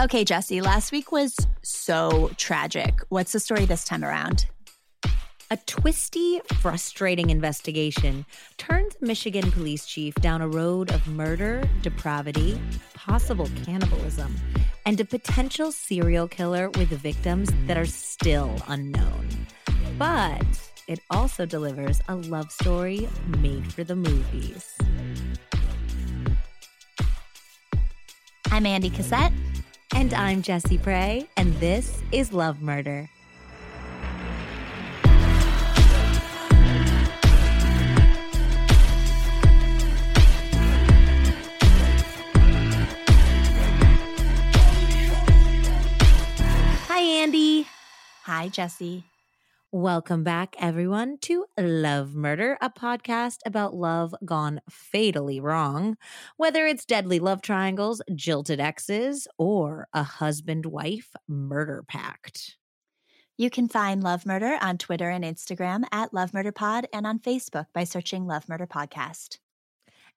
[0.00, 2.98] Okay, Jesse, last week was so tragic.
[3.10, 4.46] What's the story this time around?
[5.52, 8.26] A twisty, frustrating investigation
[8.58, 12.60] turns Michigan police chief down a road of murder, depravity,
[12.94, 14.34] possible cannibalism,
[14.84, 19.28] and a potential serial killer with victims that are still unknown.
[19.96, 20.42] But
[20.88, 23.08] it also delivers a love story
[23.38, 24.76] made for the movies.
[28.50, 29.32] I'm Andy Cassette.
[29.96, 33.08] And I'm Jessie Prey, and this is Love Murder.
[46.88, 47.68] Hi, Andy.
[48.24, 49.04] Hi, Jesse.
[49.74, 55.96] Welcome back, everyone, to Love Murder, a podcast about love gone fatally wrong.
[56.36, 62.56] Whether it's deadly love triangles, jilted exes, or a husband wife murder pact.
[63.36, 67.18] You can find Love Murder on Twitter and Instagram at Love Murder Pod and on
[67.18, 69.38] Facebook by searching Love Murder Podcast.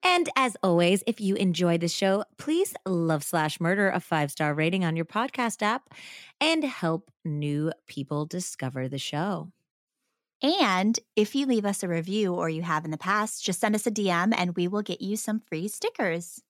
[0.03, 4.54] And as always, if you enjoy the show, please love slash murder a five star
[4.54, 5.94] rating on your podcast app
[6.39, 9.52] and help new people discover the show.
[10.42, 13.73] And if you leave us a review or you have in the past, just send
[13.76, 16.42] us a DM and we will get you some free stickers.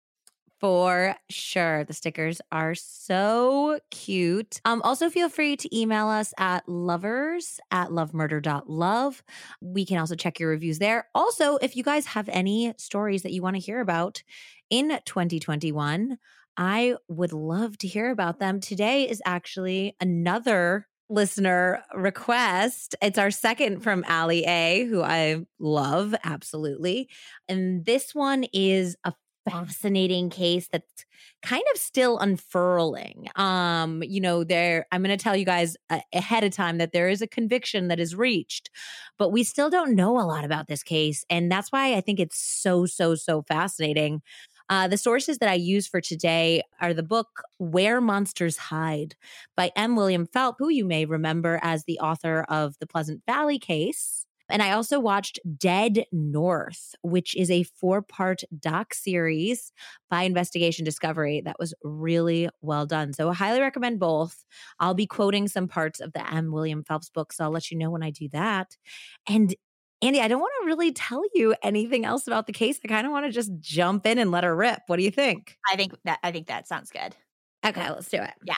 [0.59, 1.83] For sure.
[1.83, 4.59] The stickers are so cute.
[4.65, 9.23] Um, also, feel free to email us at lovers at lovemurder.love.
[9.61, 11.07] We can also check your reviews there.
[11.13, 14.23] Also, if you guys have any stories that you want to hear about
[14.71, 16.17] in 2021,
[16.57, 18.59] I would love to hear about them.
[18.59, 22.95] Today is actually another listener request.
[23.01, 27.09] It's our second from Allie A, who I love absolutely.
[27.47, 29.13] And this one is a
[29.49, 31.05] fascinating case that's
[31.43, 33.27] kind of still unfurling.
[33.35, 36.91] Um, you know, there I'm going to tell you guys uh, ahead of time that
[36.91, 38.69] there is a conviction that is reached,
[39.17, 42.19] but we still don't know a lot about this case, and that's why I think
[42.19, 44.21] it's so so so fascinating.
[44.69, 49.15] Uh, the sources that I use for today are the book Where Monsters Hide
[49.55, 49.95] by M.
[49.95, 54.26] William Phelps, who you may remember as the author of the Pleasant Valley case.
[54.49, 59.71] And I also watched Dead North, which is a four part doc series
[60.09, 63.13] by Investigation Discovery that was really well done.
[63.13, 64.43] So I highly recommend both.
[64.79, 66.51] I'll be quoting some parts of the M.
[66.51, 68.77] William Phelps book, so I'll let you know when I do that.
[69.27, 69.55] And
[70.01, 72.79] Andy, I don't want to really tell you anything else about the case.
[72.83, 74.81] I kind of want to just jump in and let her rip.
[74.87, 75.57] What do you think?
[75.67, 77.15] I think that I think that sounds good.
[77.65, 78.33] Okay, let's do it.
[78.45, 78.55] Yeah.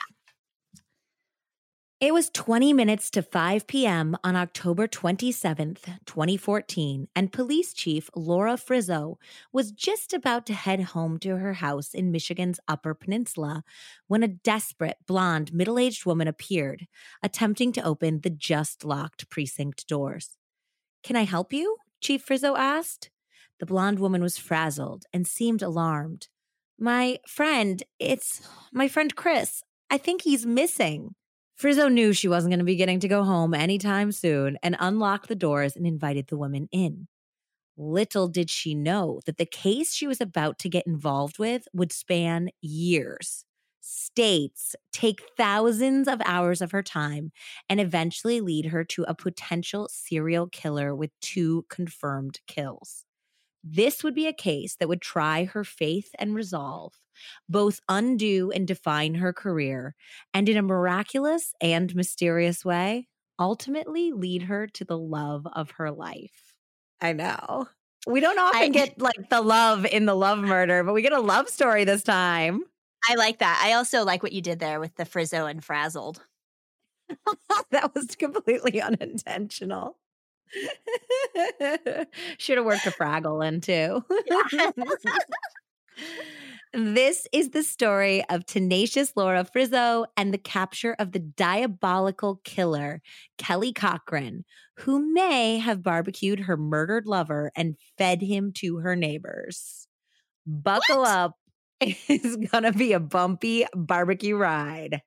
[2.00, 4.16] It was 20 minutes to 5 p.m.
[4.24, 9.18] on October 27th, 2014, and Police Chief Laura Frizzo
[9.52, 13.64] was just about to head home to her house in Michigan's Upper Peninsula
[14.06, 16.86] when a desperate, blonde, middle aged woman appeared,
[17.22, 20.38] attempting to open the just locked precinct doors.
[21.04, 21.76] Can I help you?
[22.00, 23.10] Chief Frizzo asked.
[23.58, 26.28] The blonde woman was frazzled and seemed alarmed.
[26.78, 28.40] My friend, it's
[28.72, 29.62] my friend Chris.
[29.90, 31.14] I think he's missing.
[31.60, 35.28] Frizzo knew she wasn't going to be getting to go home anytime soon and unlocked
[35.28, 37.06] the doors and invited the woman in.
[37.76, 41.92] Little did she know that the case she was about to get involved with would
[41.92, 43.44] span years,
[43.80, 47.32] states, take thousands of hours of her time,
[47.68, 53.04] and eventually lead her to a potential serial killer with two confirmed kills.
[53.62, 56.94] This would be a case that would try her faith and resolve,
[57.48, 59.94] both undo and define her career,
[60.32, 65.90] and in a miraculous and mysterious way, ultimately lead her to the love of her
[65.90, 66.54] life.
[67.00, 67.68] I know.
[68.06, 71.12] We don't often I, get like the love in the love murder, but we get
[71.12, 72.62] a love story this time.
[73.08, 73.60] I like that.
[73.64, 76.22] I also like what you did there with the frizzo and frazzled.
[77.70, 79.96] that was completely unintentional.
[82.38, 84.04] Should have worked a Fraggle in too.
[86.72, 93.02] this is the story of tenacious Laura Frizzo and the capture of the diabolical killer,
[93.38, 94.44] Kelly Cochran,
[94.78, 99.86] who may have barbecued her murdered lover and fed him to her neighbors.
[100.46, 101.08] Buckle what?
[101.08, 101.36] up.
[101.82, 105.00] It's going to be a bumpy barbecue ride.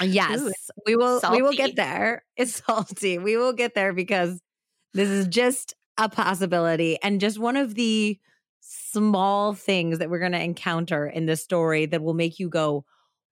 [0.00, 0.52] Uh, yes, Ooh,
[0.86, 1.36] we will salty.
[1.36, 2.24] we will get there.
[2.36, 3.18] It's salty.
[3.18, 4.40] We will get there because
[4.94, 8.18] this is just a possibility and just one of the
[8.60, 12.84] small things that we're going to encounter in this story that will make you go,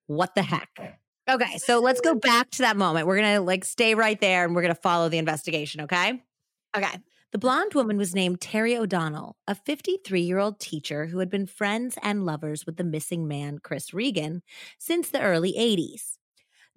[0.06, 3.06] "What the heck?" Okay, so let's go back to that moment.
[3.06, 6.22] We're going to like stay right there and we're going to follow the investigation, okay?
[6.76, 6.99] Okay.
[7.32, 11.46] The blonde woman was named Terry O'Donnell, a 53 year old teacher who had been
[11.46, 14.42] friends and lovers with the missing man, Chris Regan,
[14.78, 16.19] since the early 80s.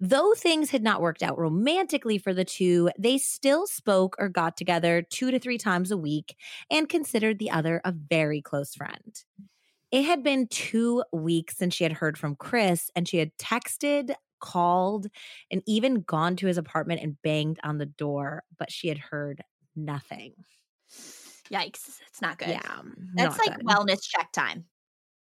[0.00, 4.56] Though things had not worked out romantically for the two, they still spoke or got
[4.56, 6.36] together two to three times a week
[6.70, 9.22] and considered the other a very close friend.
[9.90, 14.14] It had been two weeks since she had heard from Chris, and she had texted,
[14.40, 15.08] called,
[15.50, 19.42] and even gone to his apartment and banged on the door, but she had heard
[19.76, 20.32] nothing.
[21.52, 22.00] Yikes.
[22.08, 22.48] It's not good.
[22.50, 22.80] Yeah.
[23.14, 23.66] That's like good.
[23.66, 24.64] wellness check time.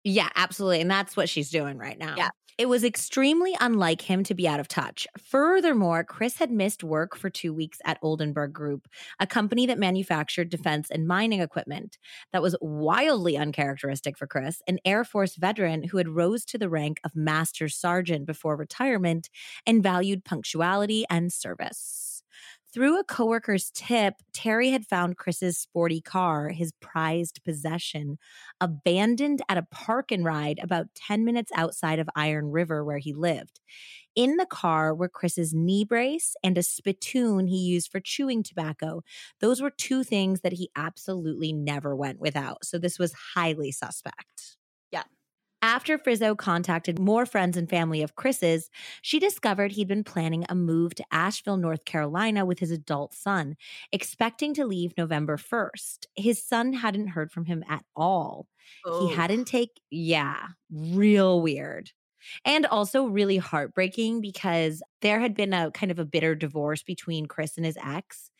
[0.04, 0.80] Yeah, absolutely.
[0.80, 2.14] And that's what she's doing right now.
[2.16, 2.30] Yeah.
[2.58, 5.06] It was extremely unlike him to be out of touch.
[5.18, 8.86] Furthermore, Chris had missed work for two weeks at Oldenburg Group,
[9.18, 11.96] a company that manufactured defense and mining equipment.
[12.34, 16.68] That was wildly uncharacteristic for Chris, an Air Force veteran who had rose to the
[16.68, 19.30] rank of Master Sergeant before retirement
[19.66, 22.09] and valued punctuality and service.
[22.72, 28.16] Through a coworker's tip, Terry had found Chris's sporty car, his prized possession,
[28.60, 33.12] abandoned at a park and ride about 10 minutes outside of Iron River, where he
[33.12, 33.58] lived.
[34.16, 39.02] In the car were Chris's knee brace and a spittoon he used for chewing tobacco.
[39.40, 42.64] Those were two things that he absolutely never went without.
[42.66, 44.58] So this was highly suspect.
[44.92, 45.04] Yeah.
[45.62, 48.70] After Frizzo contacted more friends and family of Chris's,
[49.02, 53.56] she discovered he'd been planning a move to Asheville, North Carolina with his adult son,
[53.92, 56.06] expecting to leave November 1st.
[56.16, 58.48] His son hadn't heard from him at all.
[58.86, 59.06] Oh.
[59.06, 61.90] He hadn't take yeah, real weird.
[62.44, 67.26] And also really heartbreaking because there had been a kind of a bitter divorce between
[67.26, 68.30] Chris and his ex.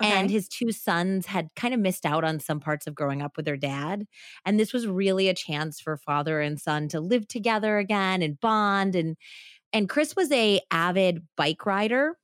[0.00, 3.36] And his two sons had kind of missed out on some parts of growing up
[3.36, 4.06] with their dad.
[4.44, 8.40] And this was really a chance for father and son to live together again and
[8.40, 8.94] bond.
[8.94, 9.16] And
[9.72, 12.16] and Chris was a avid bike rider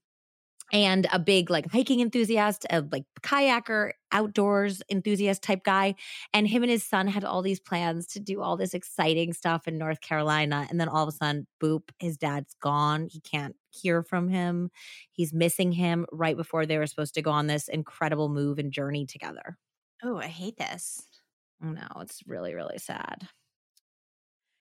[0.72, 5.94] and a big like hiking enthusiast, a like kayaker, outdoors enthusiast type guy.
[6.32, 9.68] And him and his son had all these plans to do all this exciting stuff
[9.68, 10.66] in North Carolina.
[10.68, 13.08] And then all of a sudden, boop, his dad's gone.
[13.10, 14.70] He can't hear from him.
[15.12, 18.72] He's missing him right before they were supposed to go on this incredible move and
[18.72, 19.56] journey together.
[20.02, 21.08] Oh, I hate this.
[21.60, 23.28] No, it's really, really sad.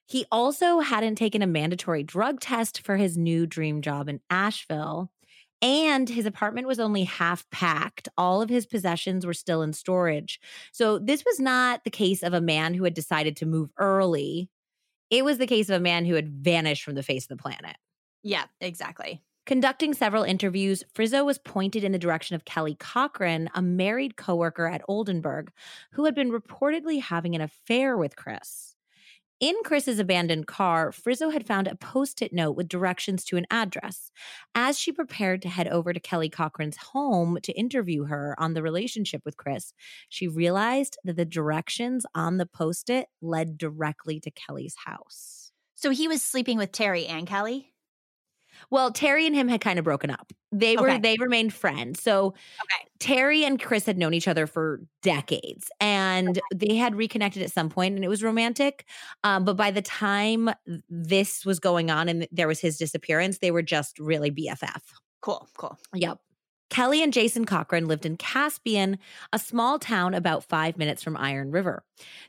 [0.08, 5.10] He also hadn't taken a mandatory drug test for his new dream job in Asheville.
[5.62, 8.08] And his apartment was only half packed.
[8.18, 10.38] All of his possessions were still in storage.
[10.72, 14.50] So, this was not the case of a man who had decided to move early.
[15.10, 17.42] It was the case of a man who had vanished from the face of the
[17.42, 17.76] planet.
[18.22, 19.22] Yeah, exactly.
[19.46, 24.66] Conducting several interviews, Frizzo was pointed in the direction of Kelly Cochran, a married coworker
[24.66, 25.52] at Oldenburg,
[25.92, 28.75] who had been reportedly having an affair with Chris.
[29.38, 33.44] In Chris's abandoned car, Frizzo had found a post it note with directions to an
[33.50, 34.10] address.
[34.54, 38.62] As she prepared to head over to Kelly Cochran's home to interview her on the
[38.62, 39.74] relationship with Chris,
[40.08, 45.52] she realized that the directions on the post it led directly to Kelly's house.
[45.74, 47.74] So he was sleeping with Terry and Kelly?
[48.70, 50.32] Well, Terry and him had kind of broken up.
[50.58, 50.98] They were Okay.
[50.98, 52.02] they remained friends.
[52.02, 52.88] So Okay.
[52.98, 57.68] Terry and Chris had known each other for decades and they had reconnected at some
[57.68, 58.86] point and it was romantic.
[59.24, 60.50] Um, but by the time
[60.88, 64.82] this was going on and there was his disappearance, they were just really BFF.
[65.20, 65.78] Cool, cool.
[65.94, 66.18] Yep.
[66.68, 68.98] Kelly and Jason Cochran lived in Caspian,
[69.32, 71.84] a small town about five minutes from Iron River.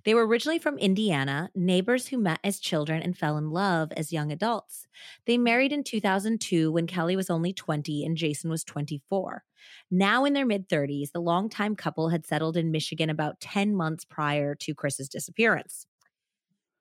[0.06, 4.14] They were originally from Indiana, neighbors who met as children and fell in love as
[4.14, 4.88] young adults.
[5.26, 9.44] They married in 2002 when Kelly was only 20 and Jason was 24.
[9.90, 14.06] Now in their mid 30s, the longtime couple had settled in Michigan about 10 months
[14.06, 15.87] prior to Chris's disappearance.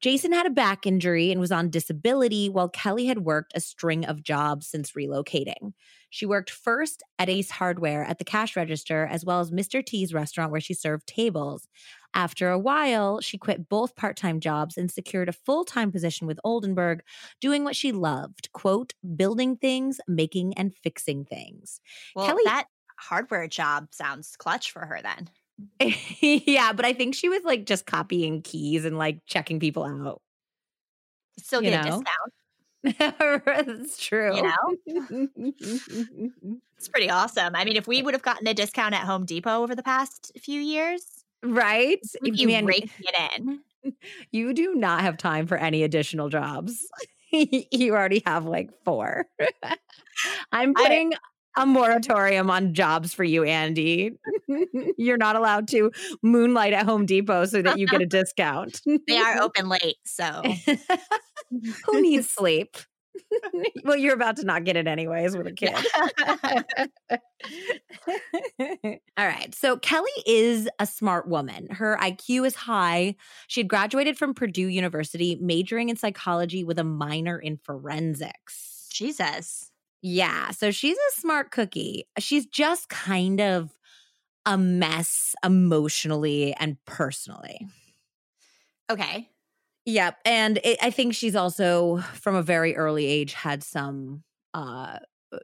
[0.01, 4.05] Jason had a back injury and was on disability, while Kelly had worked a string
[4.05, 5.73] of jobs since relocating.
[6.11, 9.85] She worked first at Ace Hardware at the cash register, as well as Mr.
[9.85, 11.67] T's restaurant where she served tables.
[12.15, 16.27] After a while, she quit both part time jobs and secured a full time position
[16.27, 17.03] with Oldenburg,
[17.41, 21.81] doing what she loved quote, building things, making and fixing things.
[22.15, 22.67] Well, Kelly- that
[22.99, 25.29] hardware job sounds clutch for her then.
[26.21, 30.21] yeah, but I think she was like just copying keys and like checking people out.
[31.39, 32.03] Still You get a know?
[32.03, 32.33] discount.
[33.79, 34.37] That's true.
[34.37, 35.29] You know?
[36.79, 37.57] It's pretty awesome.
[37.57, 40.31] I mean, if we would have gotten a discount at Home Depot over the past
[40.39, 41.03] few years,
[41.43, 41.99] right?
[42.23, 43.61] be Man, raking it in.
[44.31, 46.87] you do not have time for any additional jobs.
[47.33, 49.25] you already have like four.
[50.53, 51.13] I'm I- putting
[51.57, 54.13] a moratorium on jobs for you, Andy.
[54.97, 55.91] You're not allowed to
[56.23, 58.81] moonlight at Home Depot so that you get a discount.
[59.07, 60.43] They are open late, so
[61.87, 62.77] Who needs sleep?
[63.85, 65.75] well, you're about to not get it anyways with a kid.
[69.17, 69.55] All right.
[69.55, 71.69] So Kelly is a smart woman.
[71.71, 73.17] Her IQ is high.
[73.49, 78.89] She had graduated from Purdue University, majoring in psychology with a minor in forensics.
[78.91, 79.73] Jesus.
[80.03, 80.51] Yeah.
[80.51, 82.07] So she's a smart cookie.
[82.19, 83.71] She's just kind of
[84.45, 87.67] a mess emotionally and personally.
[88.91, 89.29] Okay.
[89.87, 90.19] Yep.
[90.25, 94.23] And it, I think she's also from a very early age had some
[94.55, 94.99] uh,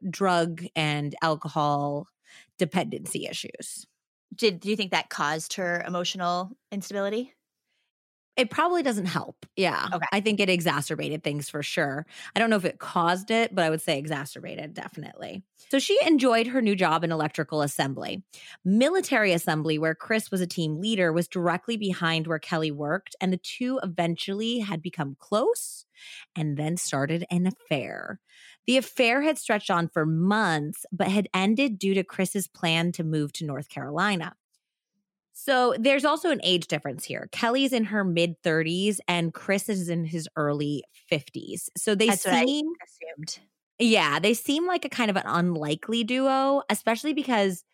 [0.08, 2.08] drug and alcohol
[2.58, 3.86] dependency issues.
[4.34, 7.32] Did do you think that caused her emotional instability?
[8.36, 9.44] It probably doesn't help.
[9.56, 9.88] Yeah.
[9.92, 10.06] Okay.
[10.10, 12.06] I think it exacerbated things for sure.
[12.34, 15.42] I don't know if it caused it, but I would say exacerbated definitely.
[15.70, 18.22] So she enjoyed her new job in electrical assembly.
[18.64, 23.32] Military assembly, where Chris was a team leader, was directly behind where Kelly worked, and
[23.32, 25.84] the two eventually had become close
[26.34, 28.18] and then started an affair.
[28.66, 33.04] The affair had stretched on for months, but had ended due to Chris's plan to
[33.04, 34.36] move to North Carolina.
[35.44, 37.28] So there's also an age difference here.
[37.32, 41.68] Kelly's in her mid 30s and Chris is in his early 50s.
[41.76, 43.40] So they That's seem assumed.
[43.80, 47.64] yeah, they seem like a kind of an unlikely duo, especially because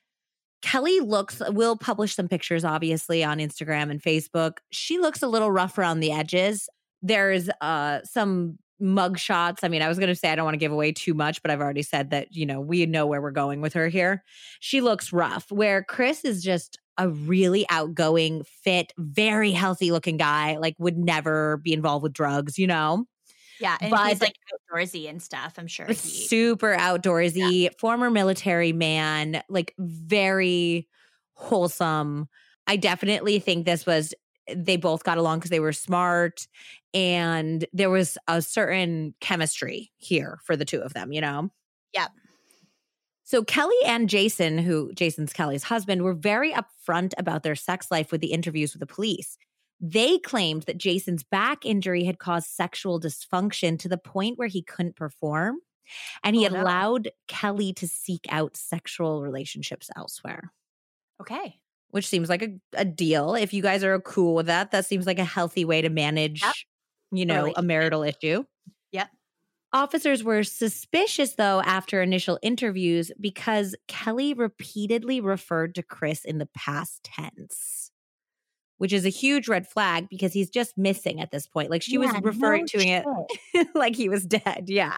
[0.62, 4.58] Kelly looks will publish some pictures obviously on Instagram and Facebook.
[4.70, 6.70] She looks a little rough around the edges.
[7.02, 9.62] There's uh some mug shots.
[9.62, 11.42] I mean, I was going to say I don't want to give away too much,
[11.42, 14.24] but I've already said that, you know, we know where we're going with her here.
[14.60, 20.56] She looks rough where Chris is just a really outgoing, fit, very healthy looking guy,
[20.58, 23.06] like would never be involved with drugs, you know?
[23.60, 24.36] Yeah, and But- he's like
[24.72, 25.54] outdoorsy and stuff.
[25.58, 25.94] I'm sure he.
[25.94, 30.86] super outdoorsy, former military man, like very
[31.34, 32.28] wholesome.
[32.66, 34.12] I definitely think this was
[34.54, 36.46] they both got along because they were smart
[36.94, 41.50] and there was a certain chemistry here for the two of them, you know?
[41.94, 42.10] Yep.
[43.28, 48.10] So Kelly and Jason, who Jason's Kelly's husband, were very upfront about their sex life
[48.10, 49.36] with the interviews with the police.
[49.82, 54.62] They claimed that Jason's back injury had caused sexual dysfunction to the point where he
[54.62, 55.56] couldn't perform.
[56.24, 56.62] And he Oh, no.
[56.62, 60.50] allowed Kelly to seek out sexual relationships elsewhere,
[61.20, 61.60] Okay.
[61.90, 63.34] which seems like a, a deal.
[63.34, 66.42] If you guys are cool with that, that seems like a healthy way to manage,
[67.12, 68.44] you know, a marital issue.
[69.72, 76.46] Officers were suspicious, though, after initial interviews because Kelly repeatedly referred to Chris in the
[76.46, 77.87] past tense,
[78.78, 81.70] which is a huge red flag because he's just missing at this point.
[81.70, 82.86] Like she was referring no to
[83.54, 84.64] it like he was dead.
[84.68, 84.96] Yeah.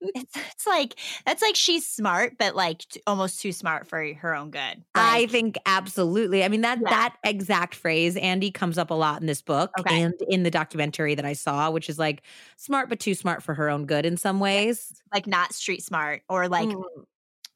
[0.00, 4.34] It's, it's like that's like she's smart, but like t- almost too smart for her
[4.34, 4.82] own good.
[4.94, 6.42] I think absolutely.
[6.42, 6.90] I mean that Yeah.
[6.90, 10.02] that exact phrase Andy comes up a lot in this book Okay.
[10.02, 12.22] and in the documentary that I saw, which is like
[12.56, 15.00] smart but too smart for her own good in some ways.
[15.14, 16.82] like not street smart or like Mm.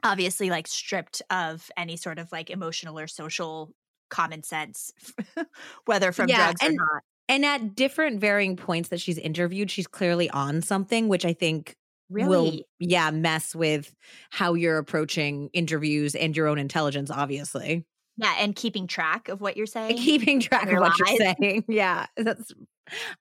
[0.05, 3.73] obviously like stripped of any sort of like emotional or social
[4.13, 4.93] common sense,
[5.87, 7.03] whether from Yeah, drugs and- or not.
[7.29, 11.77] And at different varying points that she's interviewed, she's clearly on something, which I think
[12.11, 13.95] will, yeah, mess with
[14.31, 17.87] how you're approaching interviews and your own intelligence, obviously.
[18.17, 19.97] Yeah, and keeping track of what you're saying.
[19.97, 21.65] Keeping track of what you're saying.
[21.69, 22.07] Yeah.
[22.17, 22.53] That's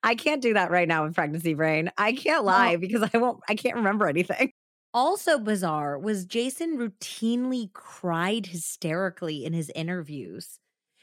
[0.03, 1.91] I can't do that right now with pregnancy brain.
[1.97, 2.47] I can't oh.
[2.47, 4.51] lie because I won't I can't remember anything.
[4.93, 10.59] Also bizarre was Jason routinely cried hysterically in his interviews.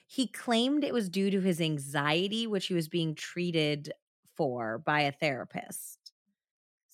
[0.08, 3.92] He claimed it was due to his anxiety, which he was being treated
[4.36, 5.98] for by a therapist.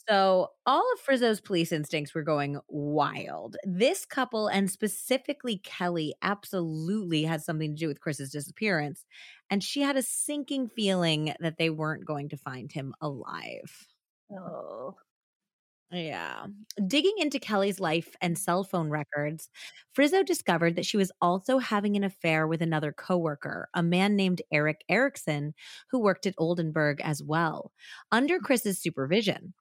[0.08, 3.56] So, all of Frizzo's police instincts were going wild.
[3.64, 9.06] This couple, and specifically Kelly, absolutely had something to do with Chris's disappearance.
[9.48, 13.86] And she had a sinking feeling that they weren't going to find him alive.
[14.30, 14.96] oh.
[15.92, 16.46] Yeah.
[16.86, 19.48] Digging into Kelly's life and cell phone records,
[19.92, 24.42] Frizzo discovered that she was also having an affair with another coworker, a man named
[24.52, 25.54] Eric Erickson,
[25.90, 27.70] who worked at Oldenburg as well,
[28.10, 28.42] under mm.
[28.42, 29.54] Chris's supervision.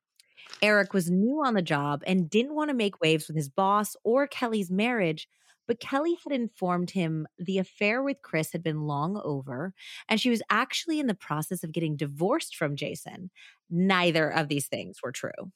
[0.62, 3.96] Eric was new on the job and didn't want to make waves with his boss
[4.04, 5.28] or Kelly's marriage,
[5.68, 9.74] but Kelly had informed him the affair with Chris had been long over
[10.10, 13.30] and she was actually in the process of getting divorced from Jason.
[13.70, 15.52] Neither of these things were true.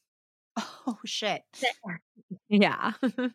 [0.57, 1.43] Oh shit.
[2.49, 2.93] Yeah.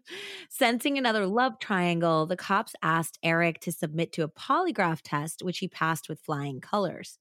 [0.51, 5.59] Sensing another love triangle, the cops asked Eric to submit to a polygraph test, which
[5.59, 7.19] he passed with flying colors.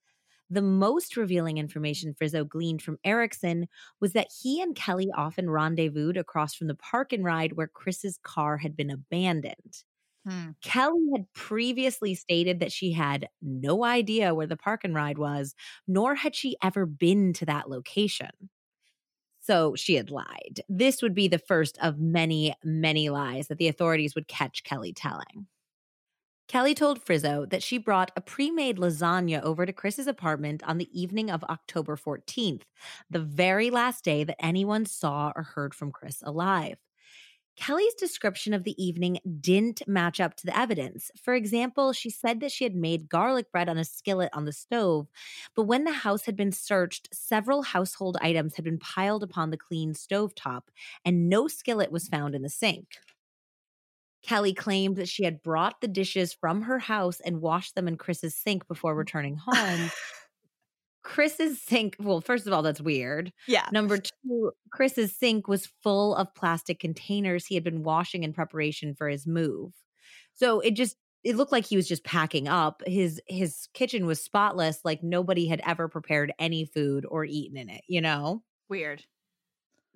[0.49, 3.67] The most revealing information Frizzo gleaned from Erickson
[4.01, 8.19] was that he and Kelly often rendezvoused across from the park and ride where Chris's
[8.21, 9.83] car had been abandoned.
[10.27, 10.51] Hmm.
[10.61, 15.55] Kelly had previously stated that she had no idea where the park and ride was,
[15.87, 18.29] nor had she ever been to that location.
[19.41, 20.61] So she had lied.
[20.69, 24.93] This would be the first of many, many lies that the authorities would catch Kelly
[24.93, 25.47] telling.
[26.47, 30.77] Kelly told Frizzo that she brought a pre made lasagna over to Chris's apartment on
[30.77, 32.63] the evening of October 14th,
[33.09, 36.77] the very last day that anyone saw or heard from Chris alive.
[37.61, 41.11] Kelly's description of the evening didn't match up to the evidence.
[41.21, 44.51] For example, she said that she had made garlic bread on a skillet on the
[44.51, 45.05] stove,
[45.55, 49.57] but when the house had been searched, several household items had been piled upon the
[49.57, 50.63] clean stovetop,
[51.05, 52.87] and no skillet was found in the sink.
[54.23, 57.95] Kelly claimed that she had brought the dishes from her house and washed them in
[57.95, 59.91] Chris's sink before returning home.
[61.03, 63.33] Chris's sink, well, first of all, that's weird.
[63.47, 63.67] Yeah.
[63.71, 68.93] Number two, Chris's sink was full of plastic containers he had been washing in preparation
[68.93, 69.73] for his move.
[70.33, 72.81] So it just it looked like he was just packing up.
[72.85, 77.69] His his kitchen was spotless, like nobody had ever prepared any food or eaten in
[77.69, 78.43] it, you know?
[78.69, 79.03] Weird.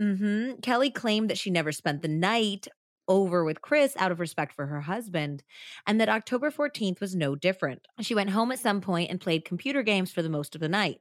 [0.01, 0.59] Mm-hmm.
[0.59, 2.67] Kelly claimed that she never spent the night
[3.07, 5.43] over with Chris out of respect for her husband,
[5.87, 7.87] and that October 14th was no different.
[8.01, 10.69] She went home at some point and played computer games for the most of the
[10.69, 10.99] night.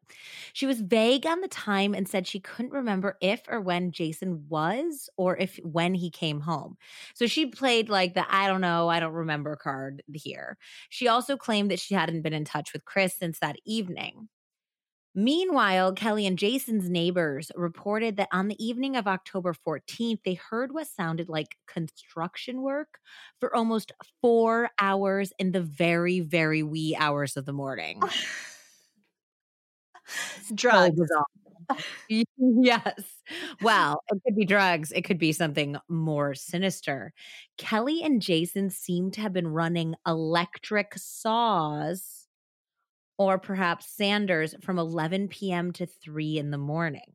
[0.52, 4.46] She was vague on the time and said she couldn't remember if or when Jason
[4.48, 6.76] was or if when he came home.
[7.14, 10.58] So she played like the I don't know, I don't remember card here.
[10.90, 14.28] She also claimed that she hadn't been in touch with Chris since that evening.
[15.14, 20.72] Meanwhile, Kelly and Jason's neighbors reported that on the evening of October 14th, they heard
[20.72, 22.98] what sounded like construction work
[23.38, 28.00] for almost four hours in the very, very wee hours of the morning.
[30.54, 31.10] Drugs.
[32.38, 33.02] yes.
[33.62, 34.92] Well, it could be drugs.
[34.92, 37.12] It could be something more sinister.
[37.56, 42.23] Kelly and Jason seem to have been running electric saws
[43.18, 45.72] or perhaps Sanders from 11 p.m.
[45.72, 47.12] to 3 in the morning.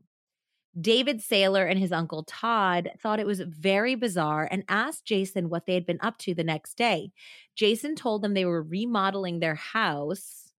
[0.79, 5.65] David Saylor and his uncle Todd thought it was very bizarre and asked Jason what
[5.65, 7.11] they had been up to the next day.
[7.55, 10.51] Jason told them they were remodeling their house,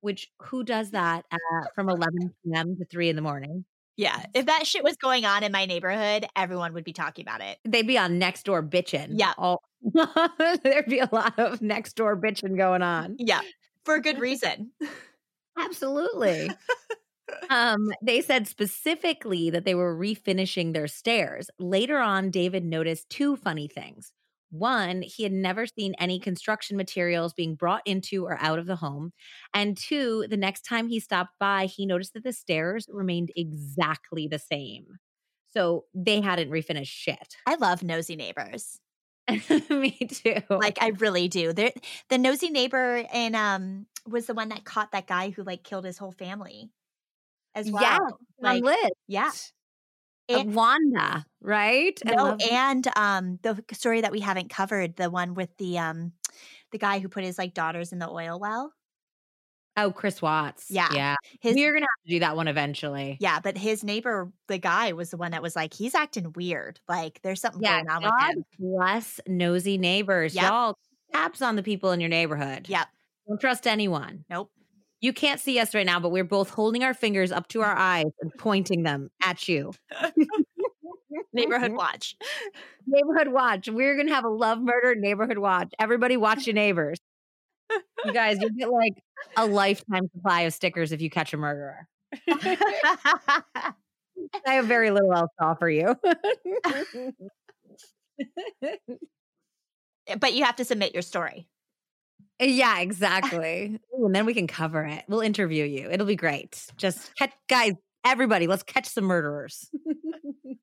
[0.00, 2.76] which who does that at, from 11 p.m.
[2.76, 3.64] to 3 in the morning?
[3.96, 4.24] Yeah.
[4.32, 7.58] If that shit was going on in my neighborhood, everyone would be talking about it.
[7.66, 9.08] They'd be on next door bitching.
[9.10, 9.34] Yeah.
[9.36, 9.62] All-
[10.62, 13.16] There'd be a lot of next door bitching going on.
[13.18, 13.40] Yeah.
[13.90, 14.70] For a good reason.
[15.58, 16.48] Absolutely.
[17.50, 21.50] um, they said specifically that they were refinishing their stairs.
[21.58, 24.12] Later on, David noticed two funny things.
[24.52, 28.76] One, he had never seen any construction materials being brought into or out of the
[28.76, 29.10] home.
[29.52, 34.28] And two, the next time he stopped by, he noticed that the stairs remained exactly
[34.28, 34.86] the same.
[35.52, 37.34] So they hadn't refinished shit.
[37.44, 38.78] I love nosy neighbors.
[39.70, 40.36] Me too.
[40.48, 41.52] Like I really do.
[41.52, 41.72] There
[42.08, 45.84] the nosy neighbor and um was the one that caught that guy who like killed
[45.84, 46.70] his whole family
[47.54, 47.82] as well.
[47.82, 47.98] Yeah,
[48.40, 48.90] like, Liz.
[49.06, 49.30] yeah.
[50.28, 51.98] And, Wanda, right?
[52.04, 56.12] No, and um the story that we haven't covered, the one with the um
[56.70, 58.72] the guy who put his like daughters in the oil well.
[59.76, 60.66] Oh, Chris Watts.
[60.68, 60.88] Yeah.
[60.92, 61.16] Yeah.
[61.40, 63.16] His We're going to have to do that one eventually.
[63.20, 66.80] yeah, but his neighbor, the guy, was the one that was like, he's acting weird.
[66.88, 67.82] Like there's something Yeah.
[67.82, 68.44] going on with him.
[68.58, 70.34] bless nosy neighbors.
[70.34, 70.44] Yep.
[70.44, 70.78] Y'all
[71.12, 72.68] taps on the people in your neighborhood.
[72.68, 72.86] Yep.
[73.28, 74.24] Don't trust anyone.
[74.28, 74.50] Nope.
[75.02, 77.74] You can't see us right now, but we're both holding our fingers up to our
[77.74, 79.72] eyes and pointing them at you.
[81.32, 82.16] Neighborhood watch.
[82.86, 83.68] Neighborhood watch.
[83.68, 85.72] We're gonna have a love murder neighborhood watch.
[85.78, 86.98] Everybody watch your neighbors.
[88.04, 88.94] You guys, you get like
[89.36, 91.86] a lifetime supply of stickers if you catch a murderer.
[92.28, 93.74] I
[94.46, 95.96] have very little else to offer you.
[100.06, 101.46] Eh, but you have to submit your story.
[102.38, 103.78] Eh, yeah, exactly.
[103.94, 105.04] Ooh, and then we can cover it.
[105.08, 105.88] We'll interview you.
[105.90, 106.66] It'll be great.
[106.76, 109.70] Just catch, guys, everybody, let's catch some murderers.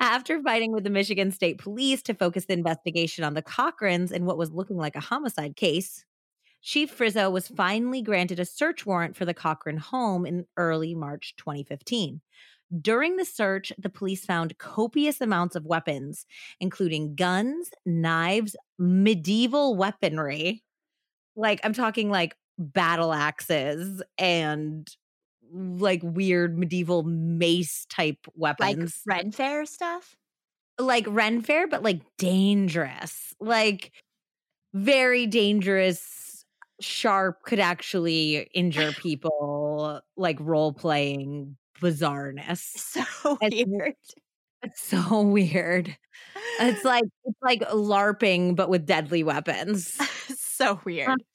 [0.00, 4.26] After fighting with the Michigan State Police to focus the investigation on the Cochrans and
[4.26, 6.04] what was looking like a homicide case,
[6.64, 11.34] Chief Frizzo was finally granted a search warrant for the Cochran home in early March
[11.36, 12.22] 2015.
[12.80, 16.24] During the search, the police found copious amounts of weapons,
[16.60, 20.64] including guns, knives, medieval weaponry.
[21.36, 24.88] Like, I'm talking like battle axes and
[25.52, 29.02] like weird medieval mace type Like weapons.
[29.06, 30.16] Ren Fair stuff.
[30.78, 33.34] Like, Ren Fair, but like dangerous.
[33.38, 33.92] Like,
[34.72, 36.33] very dangerous,
[36.80, 42.60] sharp, could actually injure people, like role playing bizarreness.
[42.76, 43.94] So weird.
[44.62, 45.94] It's so weird.
[46.60, 49.98] It's like it's like LARPing but with deadly weapons.
[50.38, 51.18] so weird.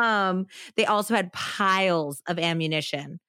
[0.00, 0.46] Um,
[0.76, 3.20] they also had piles of ammunition.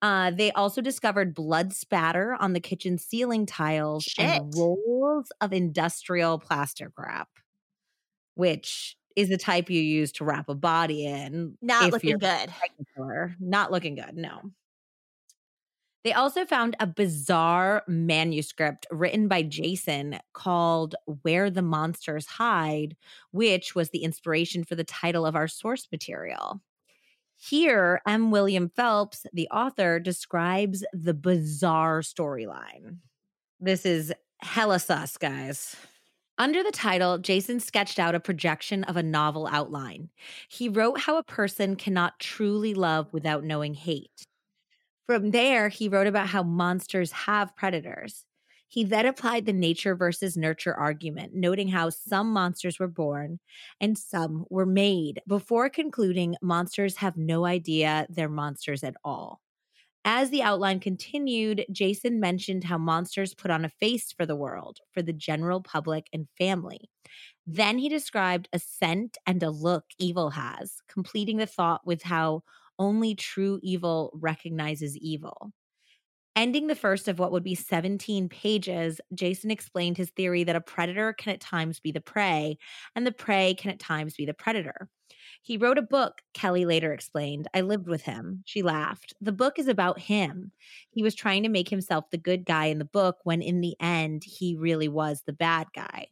[0.00, 4.24] Uh, they also discovered blood spatter on the kitchen ceiling tiles Shit.
[4.24, 7.28] and rolls of industrial plastic wrap,
[8.36, 11.56] which is the type you use to wrap a body in.
[11.62, 12.20] Not looking good.
[12.20, 13.36] pregnant for her.
[13.40, 14.52] Not looking good, no.
[16.04, 22.96] They also found a bizarre manuscript written by Jason called Where the Monsters Hide,
[23.32, 26.60] which was the inspiration for the title of our source material.
[27.34, 28.30] Here, M.
[28.30, 32.98] William Phelps, the author, describes the bizarre storyline.
[33.58, 35.74] This is hella sus, guys.
[36.38, 40.10] Under the title, Jason sketched out a projection of a novel outline.
[40.48, 44.26] He wrote how a person cannot truly love without knowing hate.
[45.06, 48.26] From there, he wrote about how monsters have predators.
[48.68, 53.38] He then applied the nature versus nurture argument, noting how some monsters were born
[53.80, 59.40] and some were made, before concluding monsters have no idea they're monsters at all.
[60.08, 64.78] As the outline continued, Jason mentioned how monsters put on a face for the world,
[64.92, 66.88] for the general public and family.
[67.46, 72.42] Then he described a scent and a look evil has, completing the thought with how
[72.78, 75.52] only true evil recognizes evil.
[76.36, 80.60] Ending the first of what would be 17 pages, Jason explained his theory that a
[80.60, 82.58] predator can at times be the prey,
[82.94, 84.88] and the prey can at times be the predator.
[85.46, 87.46] He wrote a book, Kelly later explained.
[87.54, 88.42] I lived with him.
[88.46, 89.14] She laughed.
[89.20, 90.50] The book is about him.
[90.90, 93.76] He was trying to make himself the good guy in the book when, in the
[93.78, 96.08] end, he really was the bad guy.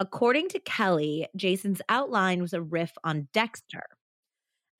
[0.00, 3.84] According to Kelly, Jason's outline was a riff on Dexter.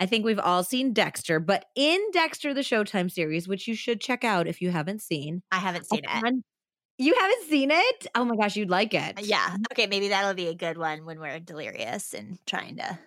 [0.01, 4.01] I think we've all seen Dexter, but in Dexter, the Showtime series, which you should
[4.01, 5.43] check out if you haven't seen.
[5.53, 6.35] I haven't seen it.
[6.99, 8.07] You haven't seen it?
[8.17, 9.21] Oh my gosh, you'd like it.
[9.23, 9.57] Yeah.
[9.73, 12.99] Okay, maybe that'll be a good one when we're delirious and trying to.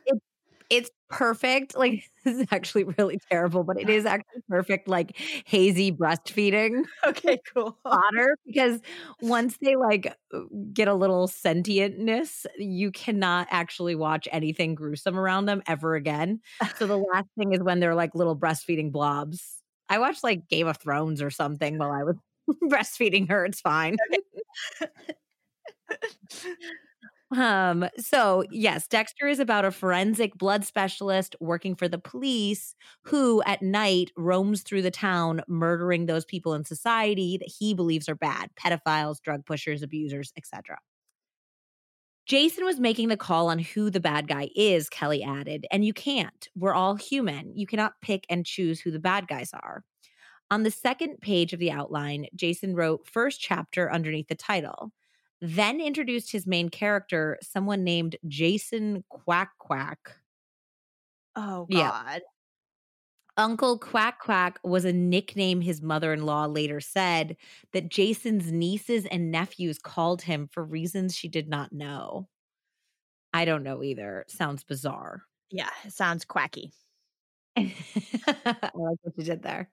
[0.69, 1.77] It's perfect.
[1.77, 7.39] Like, this is actually really terrible, but it is actually perfect, like hazy breastfeeding Okay,
[7.53, 7.77] cool.
[7.83, 8.81] fodder because
[9.21, 10.15] once they like
[10.73, 16.41] get a little sentientness, you cannot actually watch anything gruesome around them ever again.
[16.77, 19.55] So the last thing is when they're like little breastfeeding blobs.
[19.89, 22.15] I watched like Game of Thrones or something while I was
[22.69, 23.45] breastfeeding her.
[23.45, 23.95] It's fine.
[27.35, 33.43] Um, so yes, Dexter is about a forensic blood specialist working for the police who
[33.45, 38.15] at night roams through the town murdering those people in society that he believes are
[38.15, 40.77] bad, pedophiles, drug pushers, abusers, etc.
[42.25, 45.93] Jason was making the call on who the bad guy is, Kelly added, and you
[45.93, 46.49] can't.
[46.55, 47.55] We're all human.
[47.57, 49.83] You cannot pick and choose who the bad guys are.
[50.51, 54.91] On the second page of the outline, Jason wrote first chapter underneath the title
[55.41, 60.17] then introduced his main character, someone named Jason Quack Quack.
[61.37, 61.91] Oh Yeah.
[62.07, 62.21] God.
[63.37, 67.37] Uncle Quack Quack was a nickname his mother in law later said
[67.71, 72.27] that Jason's nieces and nephews called him for reasons she did not know.
[73.33, 74.25] I don't know either.
[74.27, 75.23] Sounds bizarre.
[75.49, 76.71] Yeah, sounds quacky.
[77.57, 79.69] I like what you did there.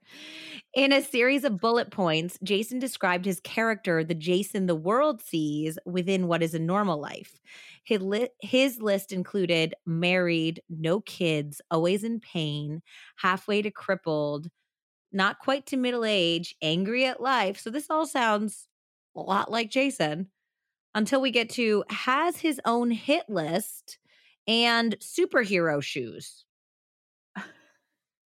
[0.74, 5.78] In a series of bullet points, Jason described his character, the Jason the world sees
[5.86, 7.40] within what is a normal life.
[7.84, 12.82] His, li- his list included married, no kids, always in pain,
[13.16, 14.48] halfway to crippled,
[15.12, 17.60] not quite to middle age, angry at life.
[17.60, 18.68] So this all sounds
[19.16, 20.28] a lot like Jason
[20.94, 23.98] until we get to has his own hit list
[24.48, 26.44] and superhero shoes.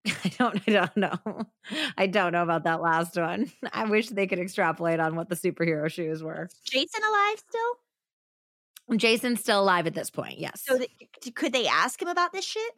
[0.24, 1.46] I don't I don't know.
[1.98, 3.50] I don't know about that last one.
[3.72, 6.48] I wish they could extrapolate on what the superhero shoes were.
[6.64, 8.98] Jason alive still?
[8.98, 10.38] Jason's still alive at this point.
[10.38, 10.62] Yes.
[10.64, 12.72] So th- could they ask him about this shit?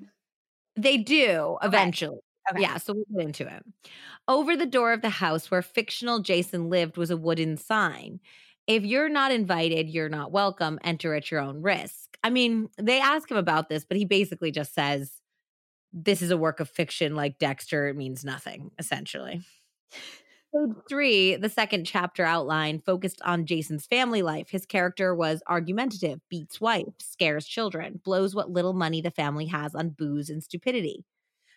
[0.78, 2.20] they do eventually.
[2.50, 2.62] Okay.
[2.62, 3.64] Yeah, so we'll get into it.
[4.26, 8.20] Over the door of the house where fictional Jason lived was a wooden sign.
[8.66, 10.78] If you're not invited, you're not welcome.
[10.82, 12.16] Enter at your own risk.
[12.22, 15.12] I mean, they ask him about this, but he basically just says,
[15.92, 17.88] This is a work of fiction like Dexter.
[17.88, 19.42] It means nothing, essentially.
[20.54, 24.48] Page three, the second chapter outline focused on Jason's family life.
[24.48, 29.74] His character was argumentative, beats wife, scares children, blows what little money the family has
[29.74, 31.04] on booze and stupidity.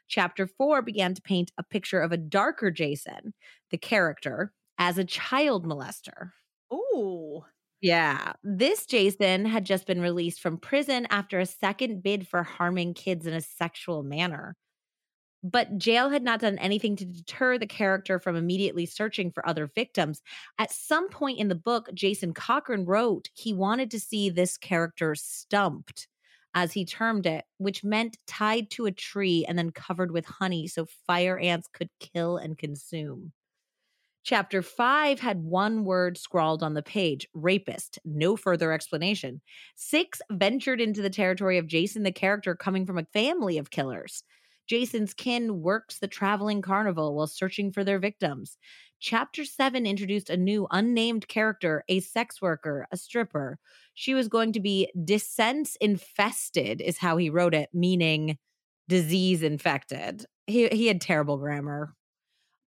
[0.10, 3.34] Chapter four began to paint a picture of a darker Jason,
[3.70, 6.32] the character, as a child molester.
[6.74, 7.46] Ooh.
[7.82, 8.34] Yeah.
[8.44, 13.26] This Jason had just been released from prison after a second bid for harming kids
[13.26, 14.56] in a sexual manner.
[15.44, 19.68] But jail had not done anything to deter the character from immediately searching for other
[19.68, 20.22] victims.
[20.60, 25.16] At some point in the book, Jason Cochran wrote he wanted to see this character
[25.16, 26.08] stumped.
[26.56, 30.68] as he termed it, which meant tied to a tree and then covered with honey
[30.68, 33.34] so fire ants could kill and consume.
[34.24, 39.42] Chapter 5 had one word scrawled on the page rapist, no further explanation.
[39.76, 44.24] 6 ventured into the territory of Jason, the character coming from a family of killers.
[44.68, 48.58] Jason's kin works the traveling carnival while searching for their victims.
[49.00, 53.58] Chapter 7 introduced a new unnamed character, a sex worker, a stripper.
[53.96, 58.38] She was going to be descents infested, is how he wrote it, meaning
[58.88, 60.26] disease infected.
[60.46, 61.96] He, he had terrible grammar.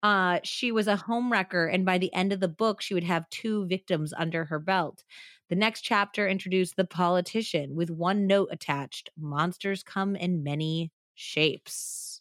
[0.05, 3.29] Uh, she was a homewrecker, and by the end of the book, she would have
[3.31, 5.03] two victims under her belt.
[5.49, 12.21] The next chapter introduced the politician with one note attached monsters come in many shapes.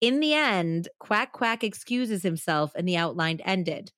[0.00, 3.92] In the end, Quack Quack excuses himself and the outline ended.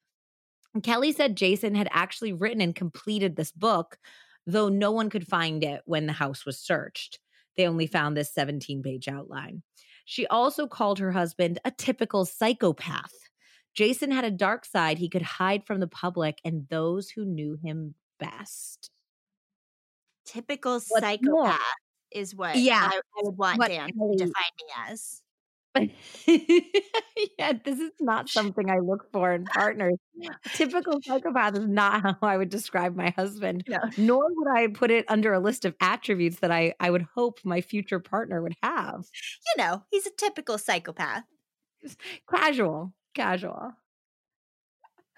[0.83, 3.99] Kelly said Jason had actually written and completed this book,
[4.49, 7.21] though no one could find it when the house was searched.
[7.57, 9.63] They only found this 17 page outline.
[10.05, 13.13] She also called her husband a typical psychopath.
[13.75, 17.59] Jason had a dark side he could hide from the public and those who knew
[17.63, 18.91] him best.
[20.25, 21.59] Typical What's psychopath more?
[22.13, 25.23] is what yeah, I, I would want Dan to define me as.
[27.39, 29.95] yeah, this is not something I look for in partners.
[30.55, 33.79] Typical psychopath is not how I would describe my husband, no.
[33.97, 37.41] nor would I put it under a list of attributes that I, I would hope
[37.45, 39.05] my future partner would have.
[39.57, 41.25] You know, he's a typical psychopath.
[42.31, 43.73] Casual, casual.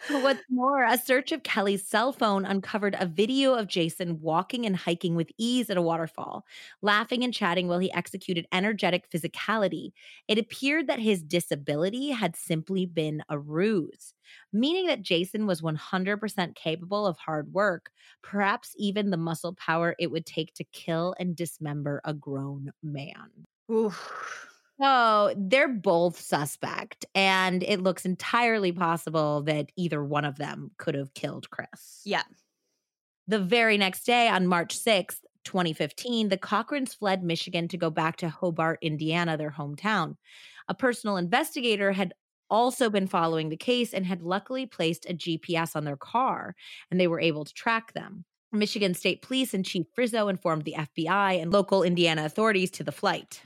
[0.09, 4.77] What's more, a search of Kelly's cell phone uncovered a video of Jason walking and
[4.77, 6.45] hiking with ease at a waterfall,
[6.81, 9.91] laughing and chatting while he executed energetic physicality.
[10.29, 14.15] It appeared that his disability had simply been a ruse,
[14.53, 17.91] meaning that Jason was 100% capable of hard work,
[18.23, 23.47] perhaps even the muscle power it would take to kill and dismember a grown man.
[23.71, 24.56] Oof.
[24.81, 30.95] So they're both suspect, and it looks entirely possible that either one of them could
[30.95, 32.03] have killed Chris.
[32.05, 32.25] Yeah.
[33.27, 38.17] The very next day, on March 6th, 2015, the Cochrans fled Michigan to go back
[38.17, 40.17] to Hobart, Indiana, their hometown.
[40.69, 42.13] A personal investigator had
[42.51, 46.55] also been following the case and had luckily placed a GPS on their car,
[46.91, 48.25] and they were able to track them.
[48.53, 52.93] Michigan State Police and Chief Frizzo informed the FBI and local Indiana authorities to the
[52.93, 53.43] flight.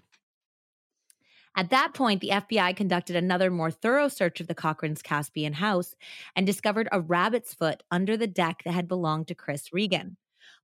[1.57, 5.95] At that point, the FBI conducted another more thorough search of the Cochran's Caspian house
[6.37, 10.17] and discovered a rabbit's foot under the deck that had belonged to Chris Regan.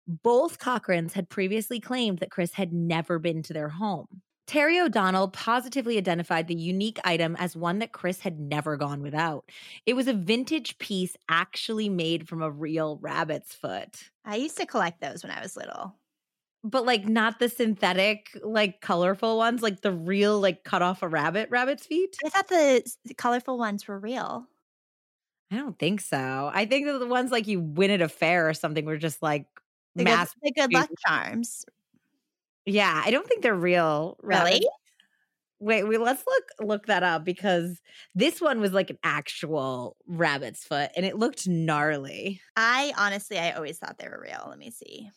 [0.06, 4.22] Both Cochrans had previously claimed that Chris had never been to their home.
[4.46, 9.50] Terry O'Donnell positively identified the unique item as one that Chris had never gone without.
[9.86, 14.10] It was a vintage piece actually made from a real rabbit's foot.
[14.24, 15.96] I used to collect those when I was little
[16.66, 21.08] but like not the synthetic, like colorful ones, like the real, like cut off a
[21.08, 22.16] rabbit, rabbit's feet.
[22.24, 22.82] I thought the,
[23.16, 24.46] colorful ones were real.
[25.50, 26.50] I don't think so.
[26.52, 29.22] I think that the ones like you win at a fair or something were just
[29.22, 29.46] like
[29.94, 30.34] the mass.
[30.42, 31.64] Good, the good luck charms.
[32.64, 34.16] Yeah, I don't think they're real.
[34.22, 34.56] Rabbits.
[34.56, 34.68] Really?
[35.58, 37.80] Wait, wait, let's look look that up because
[38.14, 42.40] this one was like an actual rabbit's foot and it looked gnarly.
[42.56, 44.46] I honestly I always thought they were real.
[44.48, 45.10] Let me see.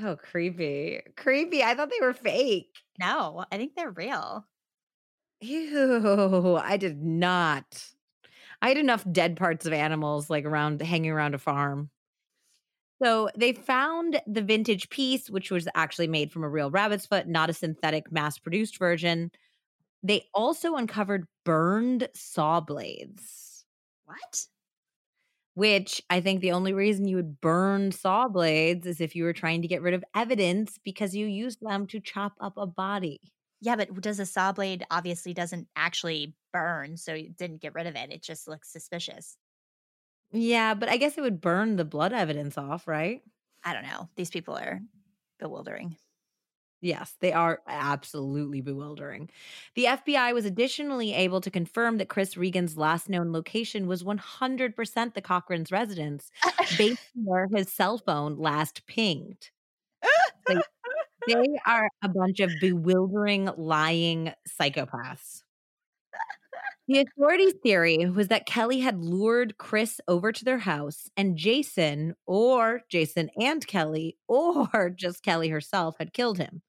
[0.00, 1.00] Oh, creepy.
[1.16, 1.62] Creepy.
[1.62, 2.82] I thought they were fake.
[2.98, 4.46] No, I think they're real.
[5.40, 7.92] Ew, I did not.
[8.62, 11.90] I had enough dead parts of animals like around hanging around a farm.
[13.02, 17.26] So they found the vintage piece, which was actually made from a real rabbit's foot,
[17.26, 19.30] not a synthetic mass produced version.
[20.02, 23.64] They also uncovered burned saw blades.
[24.06, 24.46] What?
[25.54, 29.32] Which I think the only reason you would burn saw blades is if you were
[29.32, 33.20] trying to get rid of evidence because you used them to chop up a body.
[33.60, 37.86] Yeah, but does a saw blade obviously doesn't actually burn, so you didn't get rid
[37.86, 38.12] of it.
[38.12, 39.38] It just looks suspicious.
[40.32, 43.22] Yeah, but I guess it would burn the blood evidence off, right?
[43.62, 44.08] I don't know.
[44.16, 44.80] These people are
[45.38, 45.96] bewildering.
[46.84, 49.30] Yes, they are absolutely bewildering.
[49.74, 55.14] The FBI was additionally able to confirm that Chris Regan's last known location was 100%
[55.14, 56.30] the Cochran's residence,
[56.76, 59.50] based on where his cell phone last pinged.
[60.46, 60.56] They,
[61.26, 65.42] they are a bunch of bewildering, lying psychopaths.
[66.86, 72.14] The authorities' theory was that Kelly had lured Chris over to their house, and Jason,
[72.26, 76.62] or Jason and Kelly, or just Kelly herself, had killed him.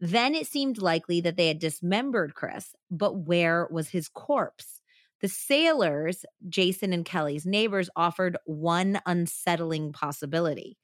[0.00, 4.80] Then it seemed likely that they had dismembered Chris, but where was his corpse?
[5.20, 10.78] The Saylors, Jason and Kelly's neighbors, offered one unsettling possibility.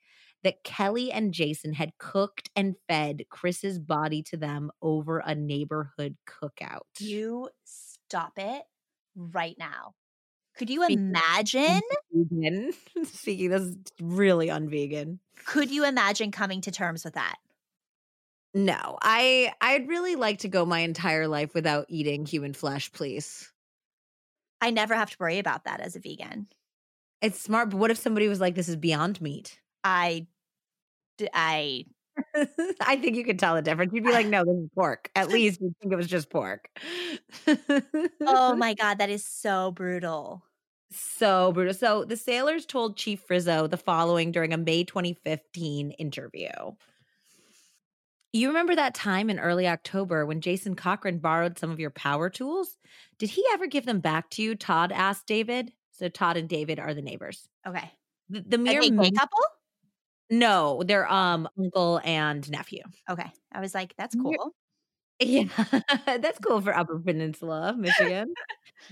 [0.44, 6.16] that Kelly and Jason had cooked and fed Chris's body to them over a neighborhood
[6.28, 6.82] cookout.
[7.00, 8.62] You stop it
[9.16, 9.94] right now.
[10.56, 11.80] Could you imagine?
[12.12, 12.72] Vegan.
[13.04, 15.18] Speaking, this is really unvegan.
[15.46, 17.36] Could you imagine coming to terms with that?
[18.56, 23.52] No, I I'd really like to go my entire life without eating human flesh, please.
[24.62, 26.46] I never have to worry about that as a vegan.
[27.20, 29.60] It's smart, but what if somebody was like, "This is beyond meat"?
[29.84, 30.26] I,
[31.34, 31.84] I,
[32.80, 33.92] I think you could tell the difference.
[33.92, 36.70] You'd be like, "No, this is pork." At least you'd think it was just pork.
[38.26, 40.42] oh my god, that is so brutal.
[40.90, 41.74] So brutal.
[41.74, 46.48] So the Saylors told Chief Frizzo the following during a May 2015 interview.
[48.36, 52.28] You remember that time in early October when Jason Cochran borrowed some of your power
[52.28, 52.76] tools?
[53.18, 54.54] Did he ever give them back to you?
[54.54, 55.72] Todd asked David.
[55.92, 57.48] So Todd and David are the neighbors.
[57.66, 57.90] Okay.
[58.28, 59.38] The, the mere a couple?
[60.28, 62.82] no, they're um uncle and nephew.
[63.08, 63.32] Okay.
[63.52, 64.54] I was like, that's cool.
[65.18, 65.46] Yeah,
[66.04, 68.34] that's cool for Upper Peninsula, Michigan,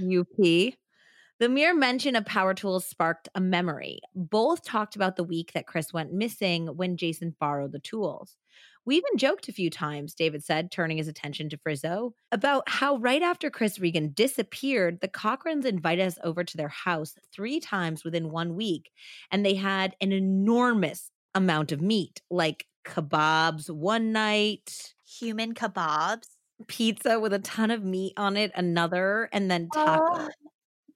[0.00, 0.38] UP.
[0.38, 4.00] The mere mention of power tools sparked a memory.
[4.14, 8.38] Both talked about the week that Chris went missing when Jason borrowed the tools.
[8.87, 12.97] We even joked a few times, David said, turning his attention to Frizzo, about how
[12.97, 18.05] right after Chris Regan disappeared, the Cochrans invited us over to their house three times
[18.05, 18.90] within one week,
[19.31, 26.27] and they had an enormous amount of meat, like kebabs one night, Human kebabs.
[26.68, 30.29] pizza with a ton of meat on it, another, and then oh, tacos.
[30.29, 30.31] Oh,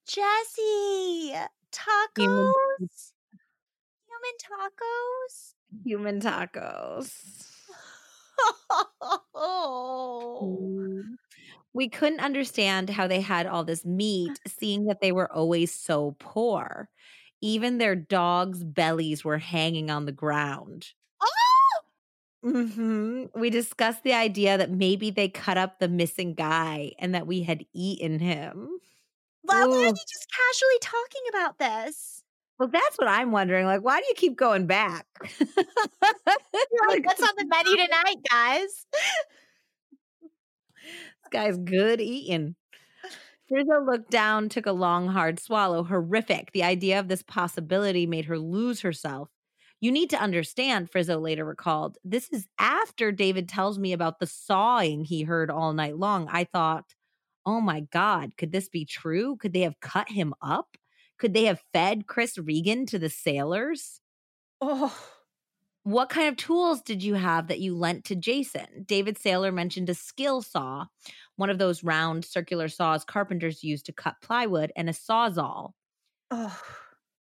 [0.07, 1.35] Jesse,
[1.73, 2.19] tacos.
[2.19, 2.53] Human-
[4.09, 5.55] Human tacos.
[5.85, 7.49] Human tacos.
[9.35, 11.05] Oh.
[11.73, 16.17] We couldn't understand how they had all this meat, seeing that they were always so
[16.19, 16.91] poor.
[17.41, 20.93] Even their dogs' bellies were hanging on the ground.
[22.43, 27.27] hmm We discussed the idea that maybe they cut up the missing guy and that
[27.27, 28.79] we had eaten him.
[29.43, 32.18] Why, why are you just casually talking about this?
[32.59, 33.67] Well, that's what I'm wondering.
[33.67, 35.07] Like, why do you keep going back?
[36.89, 38.87] Like, what's on the menu tonight, guys?
[41.23, 42.57] This guy's good eating.
[43.49, 45.85] Frizzo looked down, took a long, hard swallow.
[45.85, 46.53] Horrific.
[46.53, 49.31] The idea of this possibility made her lose herself.
[49.81, 54.27] You need to understand, Frizzo later recalled, this is after David tells me about the
[54.27, 56.29] sawing he heard all night long.
[56.33, 56.87] I thought,
[57.47, 59.37] oh my God, could this be true?
[59.37, 60.78] Could they have cut him up?
[61.19, 64.01] Could they have fed Chris Regan to the Saylors?
[64.61, 64.97] Oh.
[65.83, 68.85] What kind of tools did you have that you lent to Jason?
[68.87, 70.87] David Saylor mentioned a skill saw,
[71.37, 75.73] one of those round circular saws carpenters use to cut plywood, and a sawzall.
[76.31, 76.61] Oh.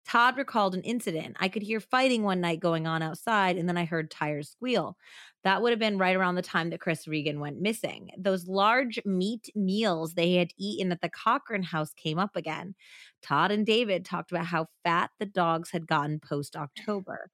[0.09, 1.37] Todd recalled an incident.
[1.39, 4.97] I could hear fighting one night going on outside, and then I heard tires squeal.
[5.45, 8.11] That would have been right around the time that Chris Regan went missing.
[8.17, 12.75] Those large meat meals they had eaten at the Cochran house came up again.
[13.23, 17.31] Todd and David talked about how fat the dogs had gotten post October.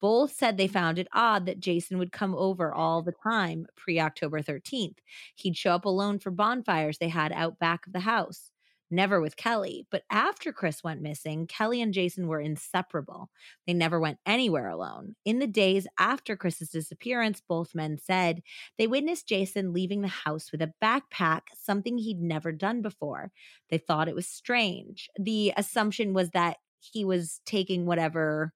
[0.00, 3.98] Both said they found it odd that Jason would come over all the time pre
[3.98, 4.98] October 13th.
[5.36, 8.49] He'd show up alone for bonfires they had out back of the house.
[8.90, 9.86] Never with Kelly.
[9.90, 13.30] But after Chris went missing, Kelly and Jason were inseparable.
[13.66, 15.14] They never went anywhere alone.
[15.24, 18.42] In the days after Chris's disappearance, both men said
[18.78, 23.30] they witnessed Jason leaving the house with a backpack, something he'd never done before.
[23.70, 25.08] They thought it was strange.
[25.18, 28.52] The assumption was that he was taking whatever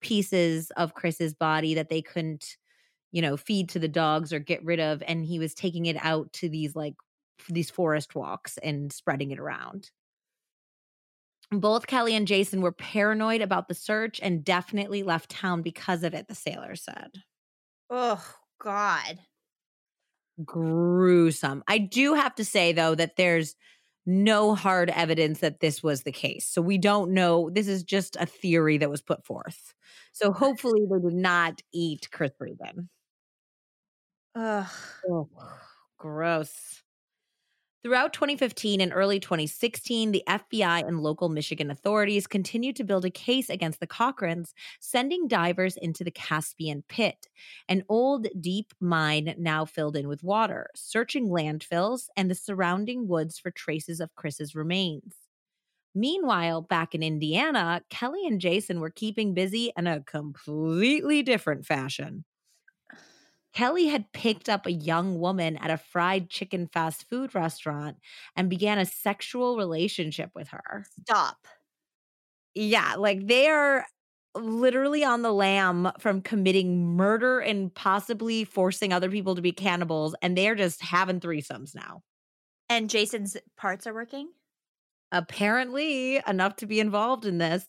[0.00, 2.56] pieces of Chris's body that they couldn't,
[3.10, 5.02] you know, feed to the dogs or get rid of.
[5.06, 6.94] And he was taking it out to these like
[7.48, 9.90] these forest walks and spreading it around.
[11.50, 16.12] Both Kelly and Jason were paranoid about the search and definitely left town because of
[16.12, 17.22] it, the Saylor said.
[17.88, 18.22] Oh,
[18.60, 19.18] God.
[20.44, 21.64] Gruesome.
[21.66, 23.56] I do have to say, though, that there's
[24.04, 26.46] no hard evidence that this was the case.
[26.46, 27.50] So we don't know.
[27.50, 29.74] This is just a theory that was put forth.
[30.12, 32.88] So hopefully they did not eat Chris Regan.
[34.34, 34.66] Ugh.
[35.10, 35.28] Oh,
[35.98, 36.82] gross.
[37.84, 43.10] Throughout 2015 and early 2016, the FBI and local Michigan authorities continued to build a
[43.10, 47.28] case against the Cochrans, sending divers into the Caspian Pit,
[47.68, 53.38] an old, deep mine now filled in with water, searching landfills and the surrounding woods
[53.38, 55.14] for traces of Chris's remains.
[55.94, 62.24] Meanwhile, back in Indiana, Kelly and Jason were keeping busy in a completely different fashion.
[63.54, 67.96] Kelly had picked up a young woman at a fried chicken fast food restaurant
[68.36, 70.86] and began a sexual relationship with her.
[71.00, 71.48] Stop.
[72.54, 73.86] Yeah, like they are
[74.34, 80.14] literally on the lam from committing murder and possibly forcing other people to be cannibals,
[80.22, 82.02] and they're just having threesomes now.
[82.70, 84.30] And Jason's parts are working?
[85.12, 87.68] Apparently, enough to be involved in this.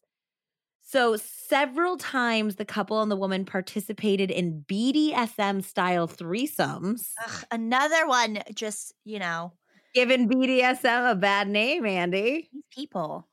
[0.91, 7.19] So, several times the couple and the woman participated in BDSM style threesomes.
[7.25, 9.53] Ugh, another one, just, you know,
[9.93, 12.49] Giving BDSM a bad name, Andy.
[12.71, 13.27] people.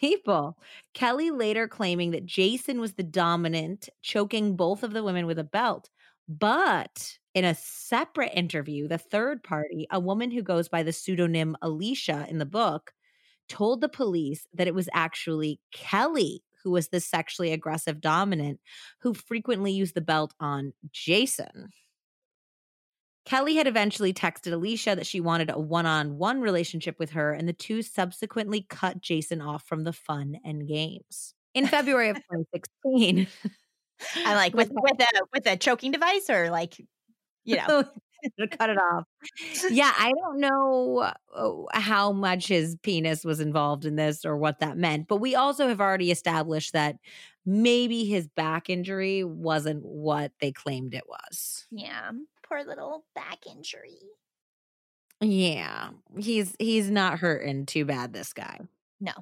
[0.00, 0.58] People.
[0.94, 5.44] Kelly later claiming that Jason was the dominant, choking both of the women with a
[5.44, 5.90] belt.
[6.28, 11.56] But in a separate interview, the third party, a woman who goes by the pseudonym
[11.62, 12.92] Alicia in the book,
[13.48, 18.60] told the police that it was actually Kelly who was the sexually aggressive dominant
[19.00, 21.70] who frequently used the belt on Jason.
[23.24, 27.32] Kelly had eventually texted Alicia that she wanted a one on one relationship with her,
[27.32, 31.34] and the two subsequently cut Jason off from the fun and games.
[31.54, 33.28] In February of 2016,
[34.26, 36.78] I like with with a with a choking device or like,
[37.44, 37.66] you know.
[37.68, 37.84] Oh,
[38.38, 39.04] to cut it off.
[39.70, 44.60] Yeah, I don't know uh, how much his penis was involved in this or what
[44.60, 46.96] that meant, but we also have already established that
[47.44, 51.66] maybe his back injury wasn't what they claimed it was.
[51.70, 52.12] Yeah,
[52.46, 53.98] poor little back injury.
[55.20, 58.58] Yeah, he's he's not hurting too bad this guy.
[59.00, 59.12] No.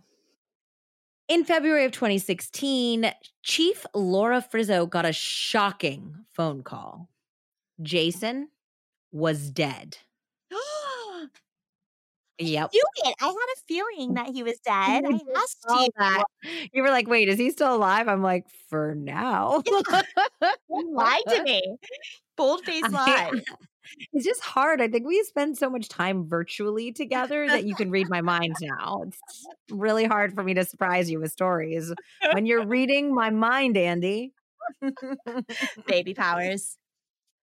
[1.29, 3.13] In February of 2016,
[3.45, 7.09] Chief Laura Frizzo got a shocking phone call.
[7.83, 8.49] Jason
[9.13, 9.99] was dead.
[12.43, 12.71] Yep.
[12.73, 13.15] Do it.
[13.21, 15.05] I had a feeling that he was dead.
[15.05, 15.89] I asked you.
[15.99, 16.25] that.
[16.73, 18.09] You were like, wait, is he still alive?
[18.09, 19.63] I'm like, for now.
[19.67, 19.83] You
[20.95, 21.77] lied to me.
[22.37, 23.33] Bold face lie.
[24.13, 24.81] It's just hard.
[24.81, 28.55] I think we spend so much time virtually together that you can read my mind
[28.61, 29.03] now.
[29.07, 29.19] It's
[29.69, 31.93] really hard for me to surprise you with stories
[32.33, 34.33] when you're reading my mind, Andy.
[35.87, 36.77] Baby powers.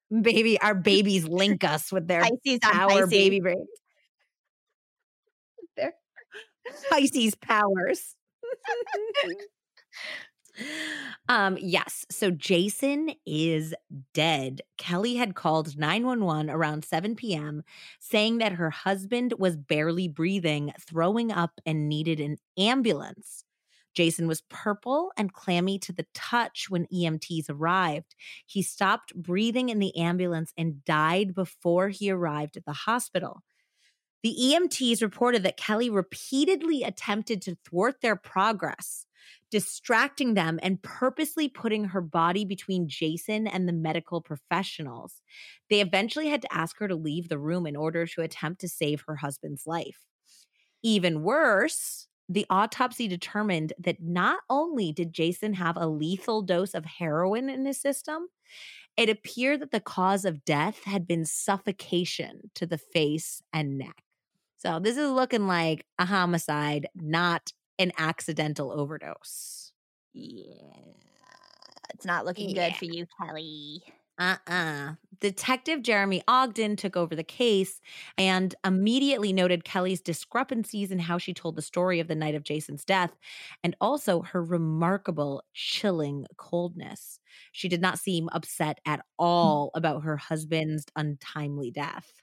[0.10, 3.10] Baby, our babies link us with their Pisces power Pisces.
[3.10, 3.68] baby brains.
[5.76, 5.94] Their
[6.90, 8.16] Pisces powers.
[11.30, 13.76] um yes so jason is
[14.14, 17.64] dead kelly had called 911 around 7 p.m
[18.00, 23.44] saying that her husband was barely breathing throwing up and needed an ambulance
[23.98, 29.80] jason was purple and clammy to the touch when emts arrived he stopped breathing in
[29.80, 33.42] the ambulance and died before he arrived at the hospital
[34.24, 39.06] the EMTs reported that Kelly repeatedly attempted to thwart their progress,
[39.52, 45.22] distracting them and purposely putting her body between Jason and the medical professionals.
[45.70, 48.68] They eventually had to ask her to leave the room in order to attempt to
[48.68, 50.06] save her husband's life.
[50.84, 56.86] Even worse, the autopsy determined that not only did Jason have a lethal dose of
[56.86, 58.28] heroin in his system,
[58.98, 64.04] it appeared that the cause of death had been suffocation to the face and neck.
[64.58, 69.72] So this is looking like a homicide, not an accidental overdose.
[70.14, 70.54] Yeah.
[71.94, 72.70] It's not looking Yeah.
[72.70, 73.84] good for you, Kelly.
[74.18, 77.82] Uh uh Detective Jeremy Ogden took over the case
[78.20, 82.44] and immediately noted Kelly's discrepancies in how she told the story of the night of
[82.44, 83.18] Jason's death
[83.64, 87.20] and also her remarkable, chilling coldness.
[87.52, 92.14] She did not seem upset at all about her husband's untimely death.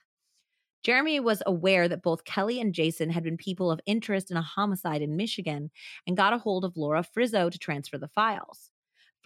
[0.83, 4.41] Jeremy was aware that both Kelly and Jason had been people of interest in a
[4.41, 5.71] homicide in Michigan
[6.07, 8.71] and got a hold of Laura Frizzo to transfer the files.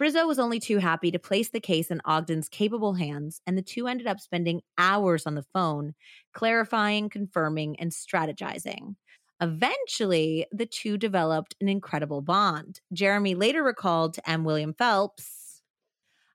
[0.00, 3.60] Frizzo was only too happy to place the case in Ogden's capable hands, and the
[3.60, 5.92] two ended up spending hours on the phone,
[6.32, 8.96] clarifying, confirming, and strategizing.
[9.42, 12.80] Eventually, the two developed an incredible bond.
[12.94, 14.42] Jeremy later recalled to M.
[14.42, 15.60] William Phelps,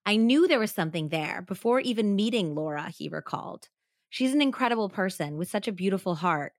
[0.05, 3.70] I knew there was something there before even meeting Laura, he recalled.
[4.11, 6.53] She's an incredible person with such a beautiful heart.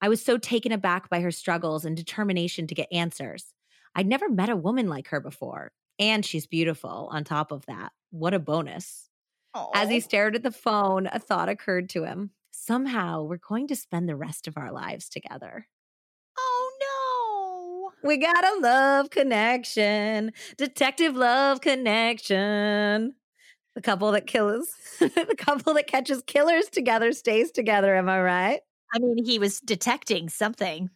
[0.00, 3.52] I was so taken aback by her struggles and determination to get answers.
[3.96, 5.72] I'd never met a woman like her before.
[5.98, 7.92] And she's beautiful on top of that.
[8.10, 9.08] What a bonus.
[9.74, 12.30] As he stared at the phone, a thought occurred to him.
[12.52, 15.66] Somehow we're going to spend the rest of our lives together.
[16.38, 18.08] Oh no.
[18.08, 23.14] We got a love connection, detective love connection.
[23.74, 27.94] The couple that kills, the couple that catches killers together stays together.
[27.94, 28.60] Am I right?
[28.94, 30.90] I mean, he was detecting something.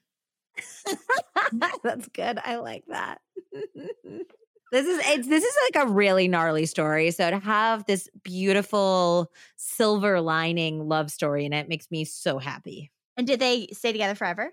[1.82, 2.38] That's good.
[2.42, 3.20] I like that.
[4.72, 7.10] this is it's this is like a really gnarly story.
[7.10, 12.90] So to have this beautiful silver lining love story in it makes me so happy.
[13.16, 14.52] And did they stay together forever?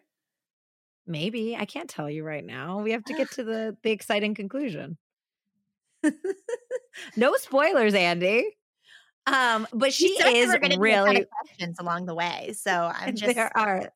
[1.05, 2.81] Maybe I can't tell you right now.
[2.81, 4.97] We have to get to the the exciting conclusion.
[7.15, 8.57] no spoilers, Andy.
[9.25, 12.53] Um, but she is really questions along the way.
[12.57, 13.89] So I'm just there are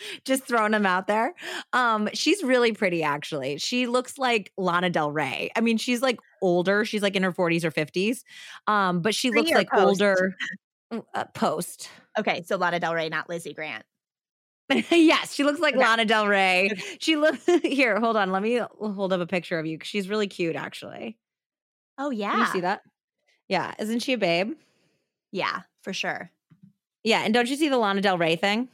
[0.24, 1.34] just throwing them out there.
[1.72, 3.58] Um, she's really pretty, actually.
[3.58, 5.50] She looks like Lana Del Rey.
[5.56, 6.84] I mean, she's like older.
[6.84, 8.22] She's like in her 40s or 50s.
[8.66, 9.82] Um, but she looks like post?
[9.82, 10.34] older
[11.14, 11.90] uh, post.
[12.18, 13.84] Okay, so Lana Del Rey, not Lizzie Grant.
[14.90, 15.82] yes, she looks like okay.
[15.82, 16.70] Lana Del Rey.
[16.98, 17.98] She looks here.
[18.00, 19.78] Hold on, let me hold up a picture of you.
[19.82, 21.16] She's really cute, actually.
[21.96, 22.82] Oh yeah, Can you see that?
[23.48, 24.52] Yeah, isn't she a babe?
[25.32, 26.30] Yeah, for sure.
[27.02, 28.68] Yeah, and don't you see the Lana Del Rey thing?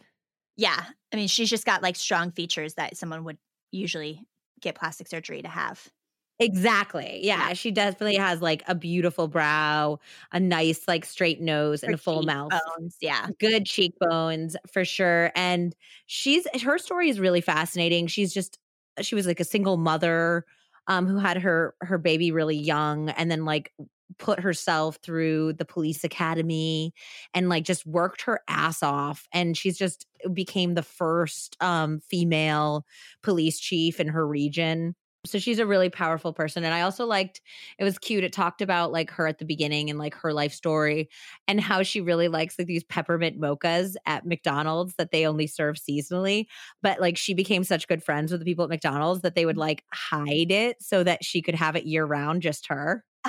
[0.56, 0.84] Yeah,
[1.14, 3.38] I mean, she's just got like strong features that someone would
[3.70, 4.26] usually
[4.60, 5.88] get plastic surgery to have.
[6.40, 7.20] Exactly.
[7.22, 10.00] Yeah, she definitely has like a beautiful brow,
[10.32, 12.52] a nice like straight nose her and a full mouth.
[13.00, 13.28] Yeah.
[13.38, 15.30] Good cheekbones for sure.
[15.36, 18.08] And she's her story is really fascinating.
[18.08, 18.58] She's just
[19.00, 20.44] she was like a single mother
[20.88, 23.72] um who had her her baby really young and then like
[24.18, 26.92] put herself through the police academy
[27.34, 32.84] and like just worked her ass off and she's just became the first um female
[33.22, 34.94] police chief in her region
[35.26, 37.40] so she's a really powerful person and i also liked
[37.78, 40.52] it was cute it talked about like her at the beginning and like her life
[40.52, 41.08] story
[41.48, 45.76] and how she really likes like these peppermint mochas at mcdonald's that they only serve
[45.76, 46.46] seasonally
[46.82, 49.54] but like she became such good friends with the people at mcdonald's that they would
[49.54, 49.60] mm-hmm.
[49.60, 53.04] like hide it so that she could have it year round just her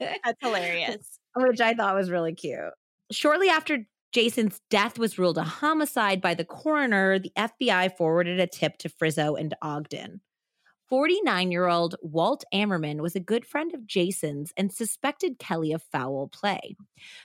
[0.00, 2.72] that's hilarious which i thought was really cute
[3.10, 7.18] shortly after Jason's death was ruled a homicide by the coroner.
[7.18, 10.20] The FBI forwarded a tip to Frizzo and Ogden.
[10.90, 15.84] 49 year old Walt Ammerman was a good friend of Jason's and suspected Kelly of
[15.84, 16.76] foul play.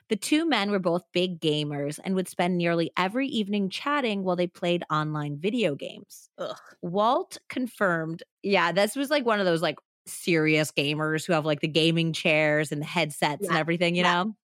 [0.08, 4.36] The two men were both big gamers and would spend nearly every evening chatting while
[4.36, 6.30] they played online video games.
[6.38, 6.56] Ugh.
[6.84, 11.62] Walt confirmed, yeah, this was like one of those like serious gamers who have like
[11.62, 13.50] the gaming chairs and the headsets yeah.
[13.50, 14.24] and everything, you yeah.
[14.24, 14.36] know?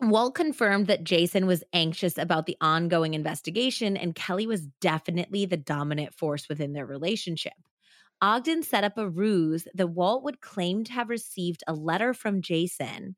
[0.00, 5.58] Walt confirmed that Jason was anxious about the ongoing investigation and Kelly was definitely the
[5.58, 7.52] dominant force within their relationship.
[8.22, 12.40] Ogden set up a ruse that Walt would claim to have received a letter from
[12.40, 13.16] Jason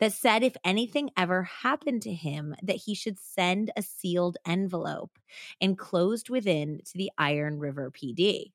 [0.00, 5.18] that said if anything ever happened to him that he should send a sealed envelope
[5.60, 8.52] enclosed within to the Iron River PD.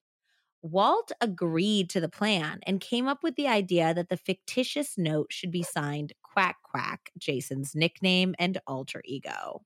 [0.63, 5.31] Walt agreed to the plan and came up with the idea that the fictitious note
[5.31, 9.61] should be signed Quack Quack, Jason's nickname and alter ego.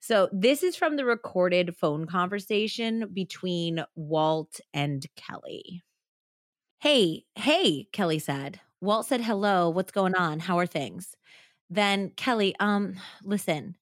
[0.00, 5.82] So this is from the recorded phone conversation between Walt and Kelly.
[6.80, 8.60] Hey, hey, Kelly said.
[8.80, 10.38] Walt said, hello, what's going on?
[10.38, 11.16] How are things?
[11.68, 12.94] Then Kelly, um,
[13.24, 13.76] listen,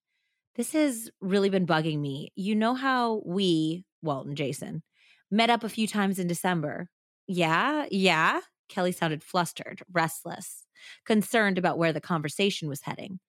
[0.56, 2.32] this has really been bugging me.
[2.34, 4.82] You know how we, Walt and Jason,
[5.30, 6.88] met up a few times in December.
[7.28, 8.40] Yeah, yeah.
[8.68, 10.64] Kelly sounded flustered, restless,
[11.04, 13.20] concerned about where the conversation was heading.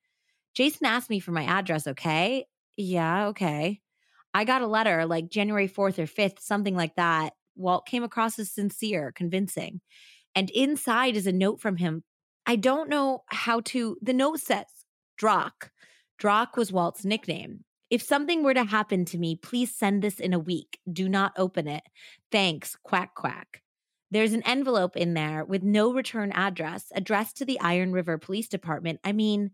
[0.55, 2.45] Jason asked me for my address, okay?
[2.77, 3.81] Yeah, okay.
[4.33, 7.33] I got a letter like January 4th or 5th, something like that.
[7.55, 9.81] Walt came across as sincere, convincing.
[10.35, 12.03] And inside is a note from him.
[12.45, 13.97] I don't know how to.
[14.01, 14.65] The note says,
[15.17, 15.71] Drock.
[16.19, 17.63] Drock was Walt's nickname.
[17.89, 20.79] If something were to happen to me, please send this in a week.
[20.91, 21.83] Do not open it.
[22.31, 23.61] Thanks, quack quack.
[24.11, 28.47] There's an envelope in there with no return address addressed to the Iron River Police
[28.47, 28.99] Department.
[29.03, 29.51] I mean,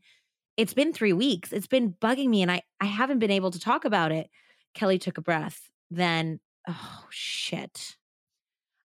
[0.57, 1.51] it's been three weeks.
[1.51, 4.29] It's been bugging me and I, I haven't been able to talk about it.
[4.73, 5.69] Kelly took a breath.
[5.89, 7.95] Then, oh, shit.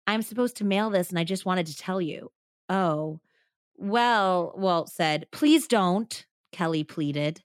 [0.07, 2.31] I'm supposed to mail this and I just wanted to tell you.
[2.69, 3.19] Oh,
[3.75, 7.41] well, Walt said, please don't, Kelly pleaded.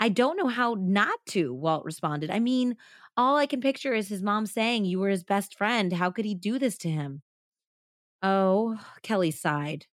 [0.00, 2.30] I don't know how not to, Walt responded.
[2.30, 2.76] I mean,
[3.16, 5.92] all I can picture is his mom saying you were his best friend.
[5.92, 7.22] How could he do this to him?
[8.22, 9.86] Oh, Kelly sighed.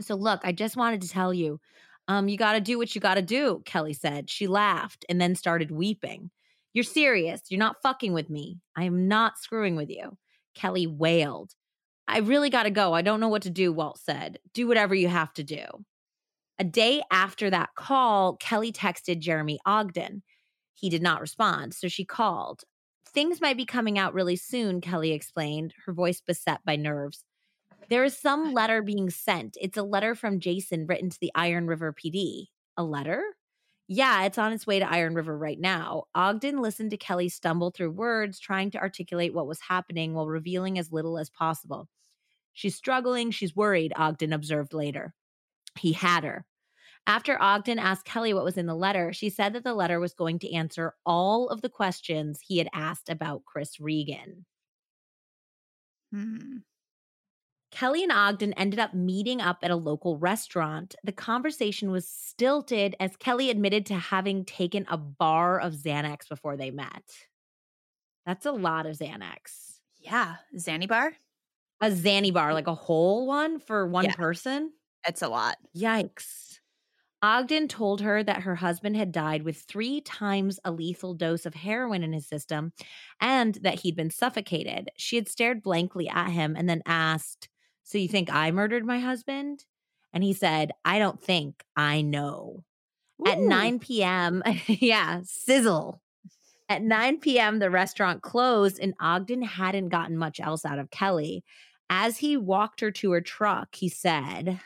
[0.00, 1.60] So, look, I just wanted to tell you
[2.08, 4.30] um, you got to do what you got to do, Kelly said.
[4.30, 6.30] She laughed and then started weeping.
[6.72, 7.42] You're serious.
[7.48, 8.58] You're not fucking with me.
[8.76, 10.16] I am not screwing with you.
[10.54, 11.52] Kelly wailed.
[12.06, 12.92] I really got to go.
[12.92, 14.38] I don't know what to do, Walt said.
[14.52, 15.64] Do whatever you have to do.
[16.58, 20.22] A day after that call, Kelly texted Jeremy Ogden.
[20.74, 22.62] He did not respond, so she called.
[23.12, 27.24] Things might be coming out really soon, Kelly explained, her voice beset by nerves.
[27.88, 29.56] There is some letter being sent.
[29.60, 32.46] It's a letter from Jason written to the Iron River PD.
[32.76, 33.22] A letter?
[33.86, 36.04] Yeah, it's on its way to Iron River right now.
[36.14, 40.78] Ogden listened to Kelly stumble through words, trying to articulate what was happening while revealing
[40.78, 41.88] as little as possible.
[42.54, 43.30] She's struggling.
[43.30, 45.12] She's worried, Ogden observed later.
[45.78, 46.46] He had her.
[47.06, 50.14] After Ogden asked Kelly what was in the letter, she said that the letter was
[50.14, 54.46] going to answer all of the questions he had asked about Chris Regan.
[56.10, 56.58] Hmm.
[57.74, 60.94] Kelly and Ogden ended up meeting up at a local restaurant.
[61.02, 66.56] The conversation was stilted as Kelly admitted to having taken a bar of Xanax before
[66.56, 67.02] they met.
[68.26, 69.80] That's a lot of Xanax.
[69.98, 70.36] Yeah.
[70.56, 71.16] Zanny bar?
[71.80, 74.12] A Zanny bar, like a whole one for one Yeah.
[74.12, 74.72] person?
[75.04, 75.56] That's a lot.
[75.76, 76.60] Yikes.
[77.22, 81.54] Ogden told her that her husband had died with three times a lethal dose of
[81.54, 82.72] heroin in his system
[83.20, 84.90] and that he'd been suffocated.
[84.96, 87.48] She had stared blankly at him and then asked,
[87.84, 89.64] So you think I murdered my husband?
[90.12, 92.64] And he said, I don't think, I know.
[93.26, 96.00] At 9 p.m., yeah, sizzle.
[96.68, 101.44] At 9 p.m., the restaurant closed and Ogden hadn't gotten much else out of Kelly.
[101.90, 104.60] As he walked her to her truck, he said,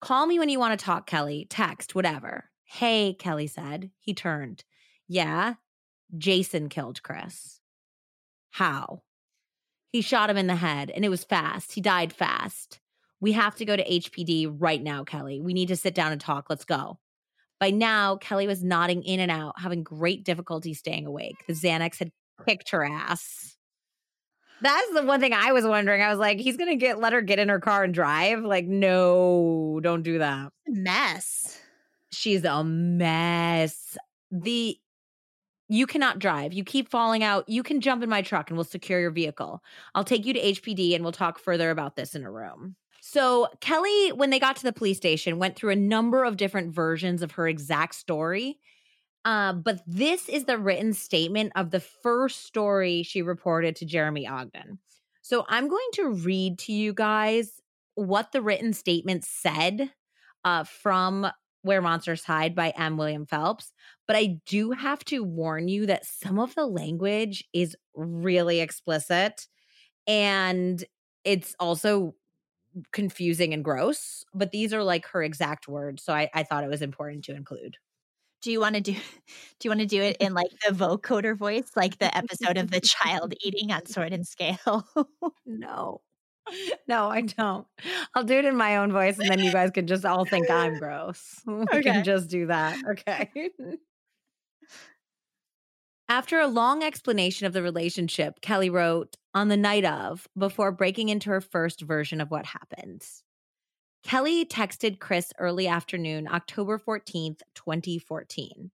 [0.00, 1.46] Call me when you want to talk, Kelly.
[1.48, 2.50] Text, whatever.
[2.64, 3.90] Hey, Kelly said.
[3.98, 4.64] He turned.
[5.08, 5.54] Yeah,
[6.18, 7.60] Jason killed Chris.
[8.50, 9.02] How?
[9.92, 11.72] He shot him in the head and it was fast.
[11.72, 12.80] He died fast.
[13.20, 15.40] We have to go to HPD right now, Kelly.
[15.40, 16.46] We need to sit down and talk.
[16.48, 16.98] Let's go.
[17.60, 21.36] By now, Kelly was nodding in and out, having great difficulty staying awake.
[21.46, 22.10] The Xanax had
[22.44, 23.56] kicked her ass.
[24.62, 26.02] That's the one thing I was wondering.
[26.02, 28.42] I was like, he's gonna get let her get in her car and drive.
[28.42, 30.52] Like, no, don't do that.
[30.66, 31.60] Mess.
[32.10, 33.96] She's a mess.
[34.30, 34.78] The
[35.72, 36.52] you cannot drive.
[36.52, 37.48] You keep falling out.
[37.48, 39.62] You can jump in my truck and we'll secure your vehicle.
[39.94, 42.76] I'll take you to HPD and we'll talk further about this in a room.
[43.00, 46.74] So, Kelly, when they got to the police station, went through a number of different
[46.74, 48.58] versions of her exact story.
[49.24, 54.26] Uh, but this is the written statement of the first story she reported to Jeremy
[54.28, 54.78] Ogden.
[55.22, 57.62] So, I'm going to read to you guys
[57.94, 59.90] what the written statement said
[60.44, 61.26] uh, from
[61.62, 62.96] Where Monsters Hide by M.
[62.96, 63.72] William Phelps.
[64.06, 69.46] But I do have to warn you that some of the language is really explicit
[70.06, 70.84] and
[71.24, 72.14] it's also
[72.92, 74.24] confusing and gross.
[74.34, 76.02] But these are like her exact words.
[76.02, 77.76] So I, I thought it was important to include.
[78.42, 78.98] Do you want to do do
[79.64, 82.80] you want to do it in like the vocoder voice, like the episode of the
[82.82, 84.86] child eating on sword and scale?
[85.46, 86.00] No.
[86.86, 87.66] No, I don't.
[88.14, 90.50] I'll do it in my own voice and then you guys can just all think
[90.50, 91.40] I'm gross.
[91.46, 91.82] We Okay.
[91.82, 92.78] can just do that.
[92.90, 93.50] Okay.
[96.08, 101.08] After a long explanation of the relationship, Kelly wrote, on the night of, before breaking
[101.08, 103.06] into her first version of what happened.
[104.04, 108.70] Kelly texted Chris early afternoon, October 14th, 2014.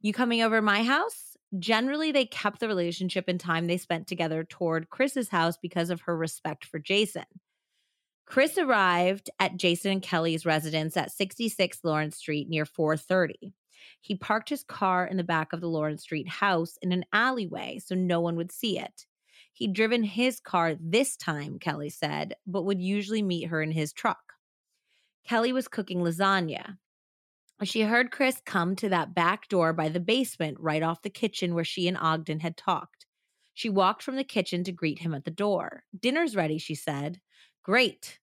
[0.00, 1.35] You coming over my house?
[1.58, 6.02] Generally, they kept the relationship and time they spent together toward Chris's house because of
[6.02, 7.24] her respect for Jason.
[8.26, 13.54] Chris arrived at Jason and Kelly's residence at 66 Lawrence Street near 4:30.
[14.00, 17.78] He parked his car in the back of the Lawrence Street house in an alleyway
[17.78, 19.06] so no one would see it.
[19.52, 23.92] He'd driven his car this time, Kelly said, but would usually meet her in his
[23.92, 24.34] truck.
[25.24, 26.78] Kelly was cooking lasagna.
[27.64, 31.54] She heard Chris come to that back door by the basement right off the kitchen
[31.54, 33.06] where she and Ogden had talked.
[33.54, 35.84] She walked from the kitchen to greet him at the door.
[35.98, 37.20] Dinner's ready, she said.
[37.62, 38.18] Great.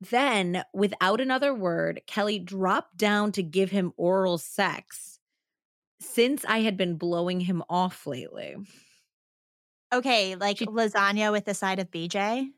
[0.00, 5.18] Then, without another word, Kelly dropped down to give him oral sex.
[6.00, 8.56] Since I had been blowing him off lately.
[9.92, 12.52] okay, like She- lasagna with a side of BJ.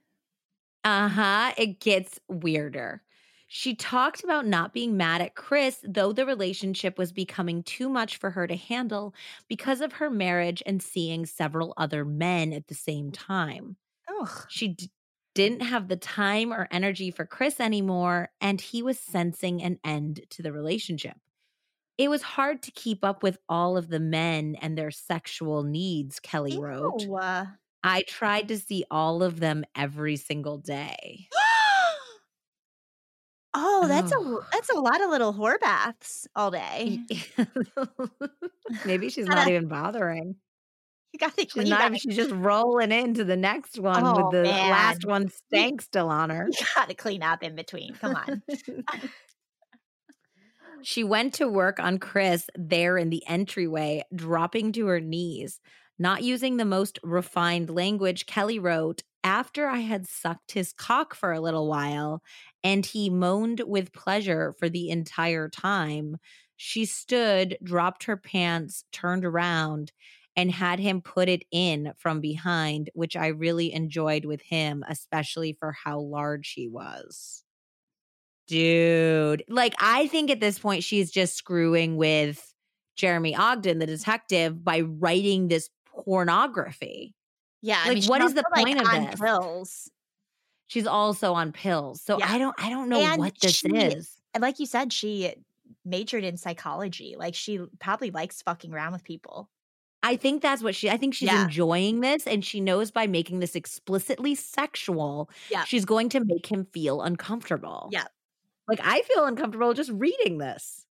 [0.85, 1.53] Uh huh.
[1.57, 3.03] It gets weirder.
[3.55, 8.17] She talked about not being mad at Chris, though the relationship was becoming too much
[8.17, 9.15] for her to handle
[9.47, 13.77] because of her marriage and seeing several other men at the same time.
[14.09, 14.47] Ugh.
[14.49, 14.91] She d-
[15.35, 20.23] didn't have the time or energy for Chris anymore, and he was sensing an end
[20.31, 21.19] to the relationship.
[21.99, 26.21] It was hard to keep up with all of the men and their sexual needs,
[26.21, 27.03] Kelly wrote.
[27.03, 27.17] Ew.
[27.17, 27.45] Uh,
[27.85, 31.29] I tried to see all of them every single day.
[33.55, 37.01] Oh, that's a that's a lot of little whore baths all day.
[38.85, 40.37] Maybe she's not even bothering.
[41.13, 41.67] You got to She's clean.
[41.67, 42.01] You not.
[42.01, 46.31] She's just rolling into the next one Oh, with the last one stank still on
[46.31, 46.49] her.
[46.75, 47.95] Got to clean up in between.
[47.95, 48.43] Come on.
[50.83, 55.61] she went to work on Chris there in the entryway, dropping to her knees,
[55.99, 58.25] not using the most refined language.
[58.25, 62.23] Kelly wrote, After I had sucked his cock for a little while
[62.65, 66.17] and he moaned with pleasure for the entire time,
[66.57, 69.93] she stood, dropped her pants, turned around,
[70.35, 75.53] and had him put it in from behind, which I really enjoyed with him, especially
[75.53, 77.45] for how large he was.
[78.49, 82.53] Dude, like I think at this point she's just screwing with
[82.97, 87.15] Jeremy Ogden, the detective, by writing this pornography.
[87.63, 89.21] Yeah, I Like, mean, what is the also, like, point of on this?
[89.21, 89.91] pills.
[90.69, 92.01] She's also on pills.
[92.03, 92.27] So Yeah.
[92.29, 94.21] I don't I don't know And what this she is.
[94.35, 95.35] and like you said, she
[95.85, 97.17] majored in psychology.
[97.19, 99.51] Like, she probably likes fucking around with people.
[100.03, 101.45] I think that's what she I think she's Yeah.
[101.45, 105.65] enjoying this and she knows by making this explicitly sexual, Yeah.
[105.65, 107.89] she's going to make him feel uncomfortable.
[107.93, 108.07] Yeah.
[108.69, 110.87] Like I feel uncomfortable just reading this.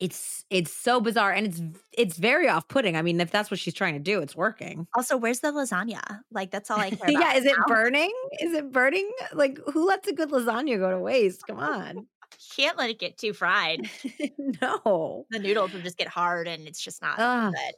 [0.00, 1.60] It's it's so bizarre and it's
[1.92, 2.96] it's very off-putting.
[2.96, 4.86] I mean, if that's what she's trying to do, it's working.
[4.96, 6.20] Also, where's the lasagna?
[6.32, 7.64] Like, that's all I care about yeah, is it now.
[7.66, 8.10] burning?
[8.40, 9.10] Is it burning?
[9.34, 11.46] Like who lets a good lasagna go to waste?
[11.46, 12.06] Come on.
[12.56, 13.90] Can't let it get too fried.
[14.38, 15.26] no.
[15.30, 17.74] The noodles will just get hard and it's just not Ugh, good.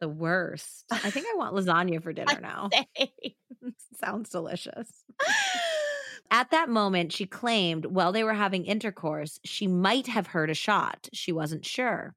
[0.00, 0.84] the worst.
[0.90, 2.70] I think I want lasagna for dinner now.
[4.02, 5.04] Sounds delicious.
[6.30, 10.54] At that moment, she claimed while they were having intercourse, she might have heard a
[10.54, 11.08] shot.
[11.12, 12.14] She wasn't sure.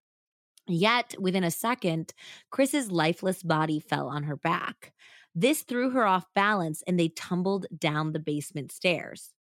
[0.67, 2.13] Yet, within a second,
[2.51, 4.93] Chris's lifeless body fell on her back.
[5.35, 9.31] This threw her off balance and they tumbled down the basement stairs.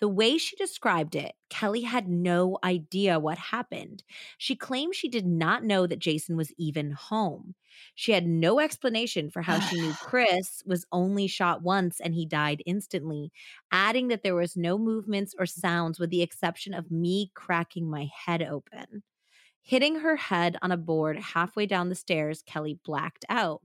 [0.00, 4.04] The way she described it, Kelly had no idea what happened.
[4.36, 7.54] She claimed she did not know that Jason was even home.
[7.94, 12.26] She had no explanation for how she knew Chris was only shot once and he
[12.26, 13.32] died instantly,
[13.72, 18.08] adding that there was no movements or sounds with the exception of me cracking my
[18.14, 19.02] head open.
[19.62, 23.62] Hitting her head on a board halfway down the stairs, Kelly blacked out.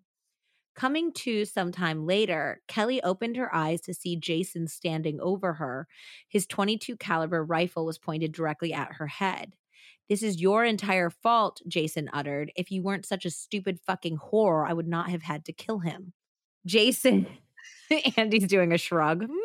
[0.76, 5.88] Coming to sometime later, Kelly opened her eyes to see Jason standing over her.
[6.28, 9.53] His 22 caliber rifle was pointed directly at her head.
[10.07, 12.51] This is your entire fault, Jason uttered.
[12.55, 15.80] If you weren't such a stupid fucking whore, I would not have had to kill
[15.80, 16.13] him.
[16.65, 17.28] Jason,
[18.17, 19.28] Andy's doing a shrug.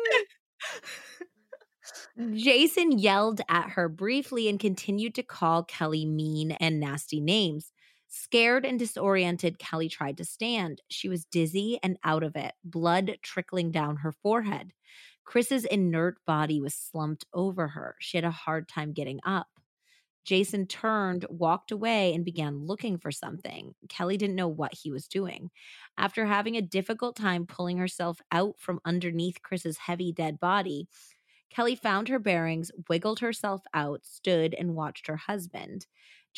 [2.33, 7.71] Jason yelled at her briefly and continued to call Kelly mean and nasty names.
[8.07, 10.81] Scared and disoriented, Kelly tried to stand.
[10.89, 14.71] She was dizzy and out of it, blood trickling down her forehead.
[15.25, 17.95] Chris's inert body was slumped over her.
[17.99, 19.47] She had a hard time getting up.
[20.23, 23.73] Jason turned, walked away, and began looking for something.
[23.87, 25.51] Kelly didn't know what he was doing.
[25.97, 30.87] After having a difficult time pulling herself out from underneath Chris's heavy dead body,
[31.49, 35.87] Kelly found her bearings, wiggled herself out, stood, and watched her husband.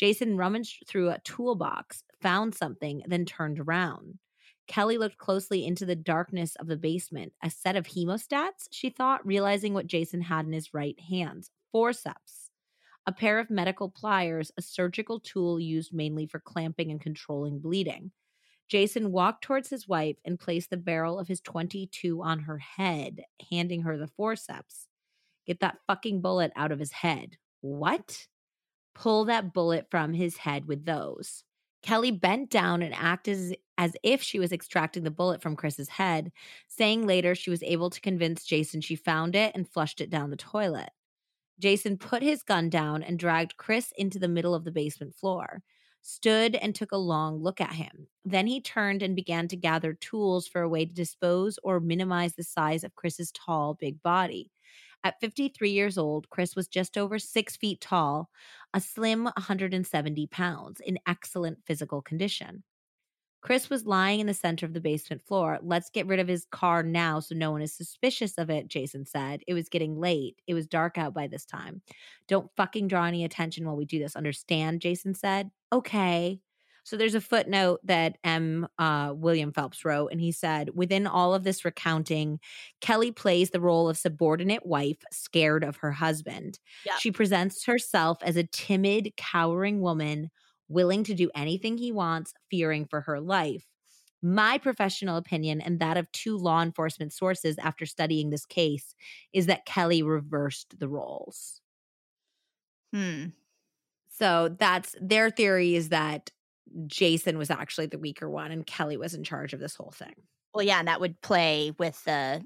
[0.00, 4.18] Jason rummaged through a toolbox, found something, then turned around.
[4.66, 7.34] Kelly looked closely into the darkness of the basement.
[7.44, 12.50] A set of hemostats, she thought, realizing what Jason had in his right hand forceps,
[13.06, 18.10] a pair of medical pliers, a surgical tool used mainly for clamping and controlling bleeding.
[18.68, 23.20] Jason walked towards his wife and placed the barrel of his 22 on her head,
[23.50, 24.86] handing her the forceps.
[25.46, 27.36] Get that fucking bullet out of his head.
[27.60, 28.28] What?
[29.00, 31.42] Pull that bullet from his head with those.
[31.82, 35.88] Kelly bent down and acted as, as if she was extracting the bullet from Chris's
[35.88, 36.30] head,
[36.68, 40.28] saying later she was able to convince Jason she found it and flushed it down
[40.28, 40.90] the toilet.
[41.58, 45.62] Jason put his gun down and dragged Chris into the middle of the basement floor,
[46.02, 48.06] stood and took a long look at him.
[48.26, 52.34] Then he turned and began to gather tools for a way to dispose or minimize
[52.34, 54.50] the size of Chris's tall, big body.
[55.02, 58.30] At 53 years old, Chris was just over six feet tall,
[58.74, 62.62] a slim 170 pounds, in excellent physical condition.
[63.42, 65.58] Chris was lying in the center of the basement floor.
[65.62, 69.06] Let's get rid of his car now so no one is suspicious of it, Jason
[69.06, 69.42] said.
[69.46, 70.42] It was getting late.
[70.46, 71.80] It was dark out by this time.
[72.28, 74.14] Don't fucking draw any attention while we do this.
[74.14, 74.82] Understand?
[74.82, 75.50] Jason said.
[75.72, 76.40] Okay.
[76.90, 78.66] So there's a footnote that M.
[78.76, 82.40] Uh, William Phelps wrote, and he said, within all of this recounting,
[82.80, 86.58] Kelly plays the role of subordinate wife, scared of her husband.
[86.84, 86.96] Yeah.
[86.98, 90.32] She presents herself as a timid, cowering woman,
[90.66, 93.64] willing to do anything he wants, fearing for her life.
[94.20, 98.96] My professional opinion, and that of two law enforcement sources after studying this case,
[99.32, 101.60] is that Kelly reversed the roles.
[102.92, 103.26] Hmm.
[104.08, 106.32] So that's their theory is that
[106.86, 110.14] Jason was actually the weaker one and Kelly was in charge of this whole thing.
[110.54, 112.44] Well, yeah, and that would play with the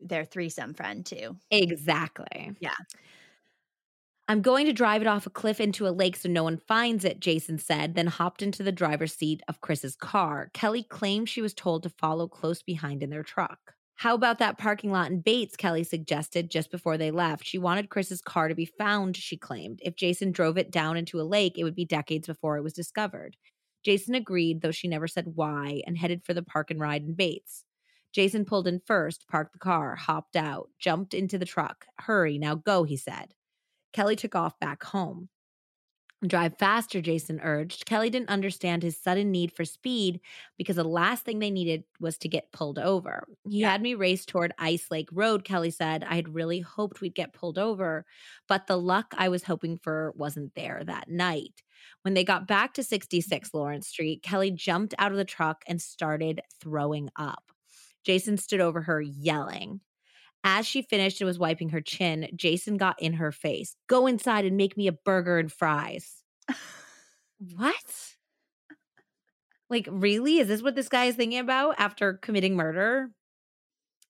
[0.00, 1.36] their threesome friend too.
[1.50, 2.52] Exactly.
[2.60, 2.74] Yeah.
[4.26, 7.04] I'm going to drive it off a cliff into a lake so no one finds
[7.04, 10.50] it, Jason said, then hopped into the driver's seat of Chris's car.
[10.54, 13.74] Kelly claimed she was told to follow close behind in their truck.
[13.96, 15.56] How about that parking lot in Bates?
[15.56, 17.46] Kelly suggested just before they left.
[17.46, 19.80] She wanted Chris's car to be found, she claimed.
[19.82, 22.72] If Jason drove it down into a lake, it would be decades before it was
[22.72, 23.36] discovered.
[23.84, 27.14] Jason agreed, though she never said why, and headed for the park and ride in
[27.14, 27.64] Bates.
[28.12, 31.86] Jason pulled in first, parked the car, hopped out, jumped into the truck.
[31.98, 33.34] Hurry, now go, he said.
[33.92, 35.28] Kelly took off back home.
[36.26, 37.84] Drive faster, Jason urged.
[37.84, 40.20] Kelly didn't understand his sudden need for speed
[40.56, 43.26] because the last thing they needed was to get pulled over.
[43.50, 43.72] He Yeah.
[43.72, 46.02] had me race toward Ice Lake Road, Kelly said.
[46.04, 48.06] I had really hoped we'd get pulled over,
[48.48, 51.62] but the luck I was hoping for wasn't there that night.
[52.02, 55.82] When they got back to 66 Lawrence Street, Kelly jumped out of the truck and
[55.82, 57.52] started throwing up.
[58.02, 59.80] Jason stood over her, yelling.
[60.46, 63.76] As she finished and was wiping her chin, Jason got in her face.
[63.88, 66.22] Go inside and make me a burger and fries.
[67.56, 68.14] what?
[69.70, 70.38] Like, really?
[70.38, 73.08] Is this what this guy is thinking about after committing murder?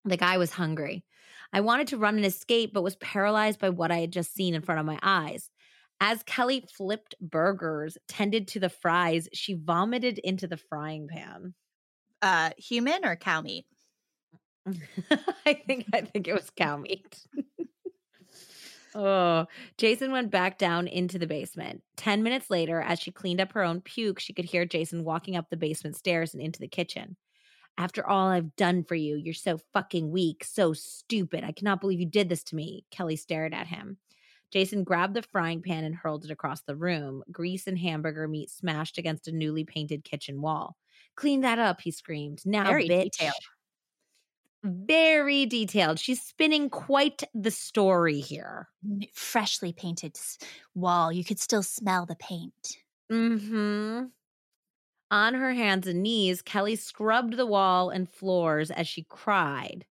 [0.05, 1.05] The guy was hungry.
[1.53, 4.55] I wanted to run and escape, but was paralyzed by what I had just seen
[4.55, 5.51] in front of my eyes.
[6.01, 11.55] As Kelly flipped burgers, tended to the fries, she vomited into the frying pan.
[12.21, 13.67] Uh, human or cow meat?
[15.47, 17.19] I think I think it was cow meat.
[18.95, 19.47] oh,
[19.79, 21.83] Jason went back down into the basement.
[21.97, 25.37] 10 minutes later, as she cleaned up her own puke, she could hear Jason walking
[25.37, 27.17] up the basement stairs and into the kitchen.
[27.77, 31.43] After all I've done for you, you're so fucking weak, so stupid.
[31.43, 32.85] I cannot believe you did this to me.
[32.91, 33.99] Kelly stared at him.
[34.53, 37.25] Jason grabbed the frying pan and hurled it across the room.
[37.33, 40.77] Grease and hamburger meat smashed against a newly painted kitchen wall.
[41.17, 42.47] Clean that up, he screamed.
[42.47, 43.03] Now, Very bitch.
[43.05, 43.35] detailed.
[44.67, 45.99] Very detailed.
[45.99, 48.69] She's spinning quite the story here.
[49.13, 50.17] Freshly painted
[50.75, 51.13] wall.
[51.13, 52.79] You could still smell the paint.
[53.13, 54.05] Mm-hmm.
[55.11, 59.85] On her hands and knees, Kelly scrubbed the wall and floors as she cried.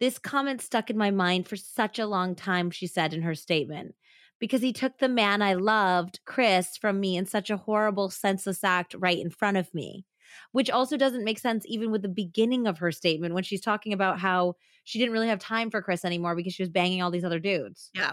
[0.00, 3.36] This comment stuck in my mind for such a long time, she said in her
[3.36, 3.94] statement,
[4.40, 8.64] because he took the man I loved, Chris, from me in such a horrible, senseless
[8.64, 10.04] act right in front of me.
[10.52, 13.92] Which also doesn't make sense, even with the beginning of her statement when she's talking
[13.92, 17.10] about how she didn't really have time for Chris anymore because she was banging all
[17.10, 17.90] these other dudes.
[17.94, 18.12] Yeah.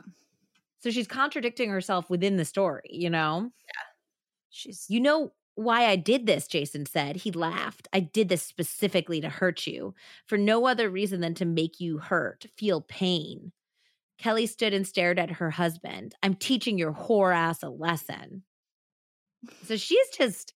[0.80, 3.52] So she's contradicting herself within the story, you know?
[4.50, 7.16] She's You know why I did this, Jason said.
[7.16, 7.88] He laughed.
[7.92, 9.96] I did this specifically to hurt you,
[10.28, 13.52] for no other reason than to make you hurt, feel pain.
[14.20, 16.16] Kelly stood and stared at her husband.
[16.22, 18.44] I'm teaching your whore ass a lesson.
[19.64, 20.54] So she's just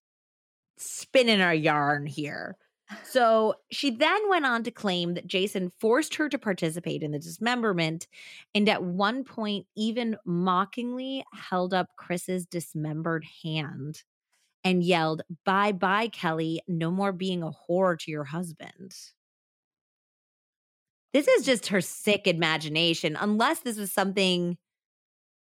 [0.84, 2.56] spinning our yarn here.
[3.04, 7.18] So she then went on to claim that Jason forced her to participate in the
[7.18, 8.06] dismemberment
[8.54, 14.02] and at one point even mockingly held up Chris's dismembered hand
[14.64, 16.60] and yelled, Bye bye, Kelly.
[16.68, 18.94] No more being a whore to your husband.
[21.12, 24.56] This is just her sick imagination, unless this was something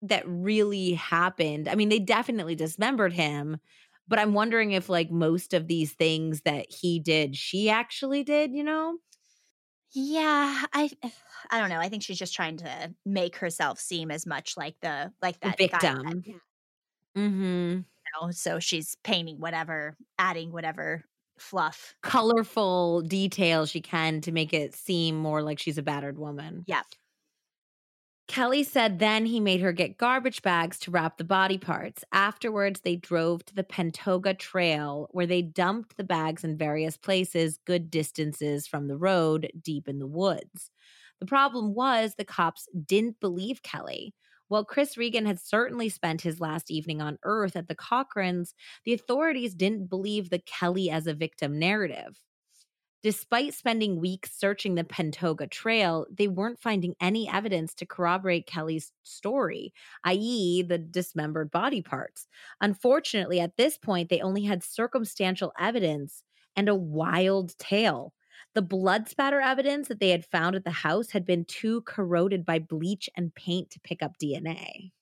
[0.04, 1.68] that really happened.
[1.68, 3.58] I mean, they definitely dismembered him,
[4.08, 8.54] but I'm wondering if, like, most of these things that he did, she actually did,
[8.54, 8.98] you know?
[9.94, 10.64] yeah.
[10.74, 10.90] I
[11.50, 11.80] I don't know.
[11.80, 15.58] I think she's just trying to make herself seem as much like the like that
[15.58, 16.24] victim.
[17.18, 17.78] Mm-hmm.
[17.78, 17.84] you
[18.22, 21.06] know, so she's painting whatever, adding whatever
[21.38, 21.96] fluff.
[22.04, 26.64] Colorful details she can to make it seem more like she's a battered woman.
[26.68, 26.84] Yeah.
[28.28, 32.04] Kelly said then he made her get garbage bags to wrap the body parts.
[32.12, 37.60] Afterwards, they drove to the Pentoga Trail where they dumped the bags in various places,
[37.66, 40.72] good distances from the road, deep in the woods.
[41.20, 44.16] The problem was the cops didn't believe Kelly.
[44.48, 48.54] While Chris Regan had certainly spent his last evening on Earth at the Cochrans,
[48.86, 52.25] the authorities didn't believe the Kelly as a victim narrative.
[53.06, 58.94] Despite spending weeks searching the Pentoga Trail, they weren't finding any evidence to corroborate Kelly's
[59.04, 59.76] story,
[60.06, 62.26] i.e., the dismembered body parts.
[62.62, 66.24] Unfortunately, at this point, they only had circumstantial evidence
[66.56, 68.16] and a wild tale.
[68.56, 72.44] The blood spatter evidence that they had found at the house had been too corroded
[72.44, 74.94] by bleach and paint to pick up DNA.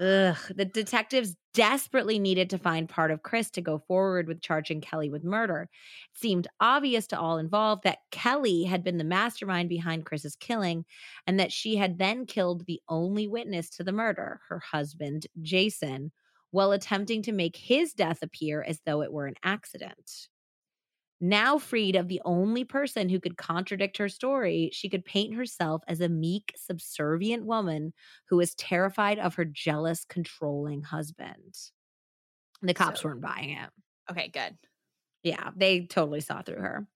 [0.00, 4.80] Ugh, the detectives desperately needed to find part of Chris to go forward with charging
[4.80, 5.68] Kelly with murder.
[6.12, 10.84] It seemed obvious to all involved that Kelly had been the mastermind behind Chris's killing
[11.26, 16.12] and that she had then killed the only witness to the murder, her husband, Jason,
[16.52, 20.28] while attempting to make his death appear as though it were an accident.
[21.20, 25.82] Now freed of the only person who could contradict her story, she could paint herself
[25.88, 27.92] as a meek, subservient woman
[28.28, 31.54] who was terrified of her jealous, controlling husband.
[32.62, 33.70] The cops So- weren't buying it.
[34.10, 34.56] Okay, good.
[35.24, 36.86] Yeah, they totally saw through her.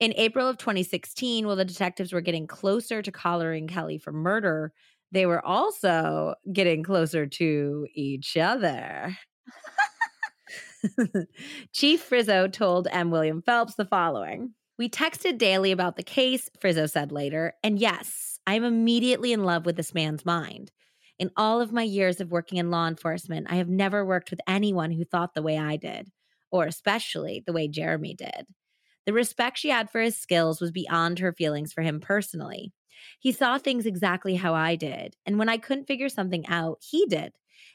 [0.00, 4.72] In April of 2016, while the detectives were getting closer to collaring Kelly for murder,
[5.12, 9.16] they were also getting closer to each other.
[11.72, 13.10] Chief Frizzo told M.
[13.10, 18.38] William Phelps the following We texted daily about the case, Frizzo said later, and yes,
[18.46, 20.72] I'm immediately in love with this man's mind.
[21.18, 24.40] In all of my years of working in law enforcement, I have never worked with
[24.46, 26.10] anyone who thought the way I did,
[26.50, 28.46] or especially the way Jeremy did.
[29.06, 32.72] The respect she had for his skills was beyond her feelings for him personally.
[33.20, 37.06] He saw things exactly how I did, and when I couldn't figure something out, he
[37.06, 37.32] did.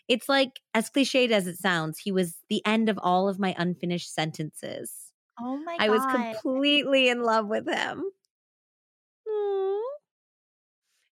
[0.08, 3.56] It's like, as cliched as it sounds, he was the end of all of my
[3.58, 5.14] unfinished sentences.
[5.40, 8.12] Oh my I was completely in love with him.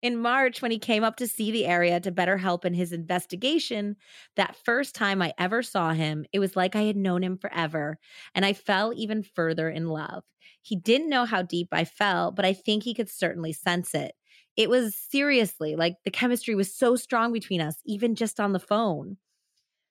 [0.03, 2.93] In March, when he came up to see the area to better help in his
[2.93, 3.97] investigation,
[4.35, 7.99] that first time I ever saw him, it was like I had known him forever,
[8.35, 10.25] and I fell even further in love.
[10.61, 14.17] He didn't know how deep I fell, but I think he could certainly sense it.
[14.57, 18.61] It was seriously like the chemistry was so strong between us, even just on the
[18.61, 19.17] phone.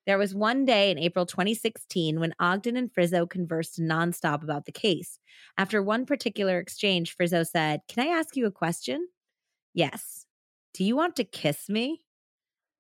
[0.08, 4.72] There was one day in April 2016 when Ogden and Frizzo conversed nonstop about the
[4.72, 5.20] case.
[5.58, 9.08] After one particular exchange, Frizzo said, Can I ask you a question?
[9.74, 10.26] Yes.
[10.74, 12.02] Do you want to kiss me?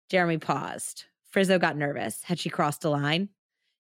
[0.09, 1.05] Jeremy paused.
[1.29, 2.23] Frizzo got nervous.
[2.23, 3.29] Had she crossed a line?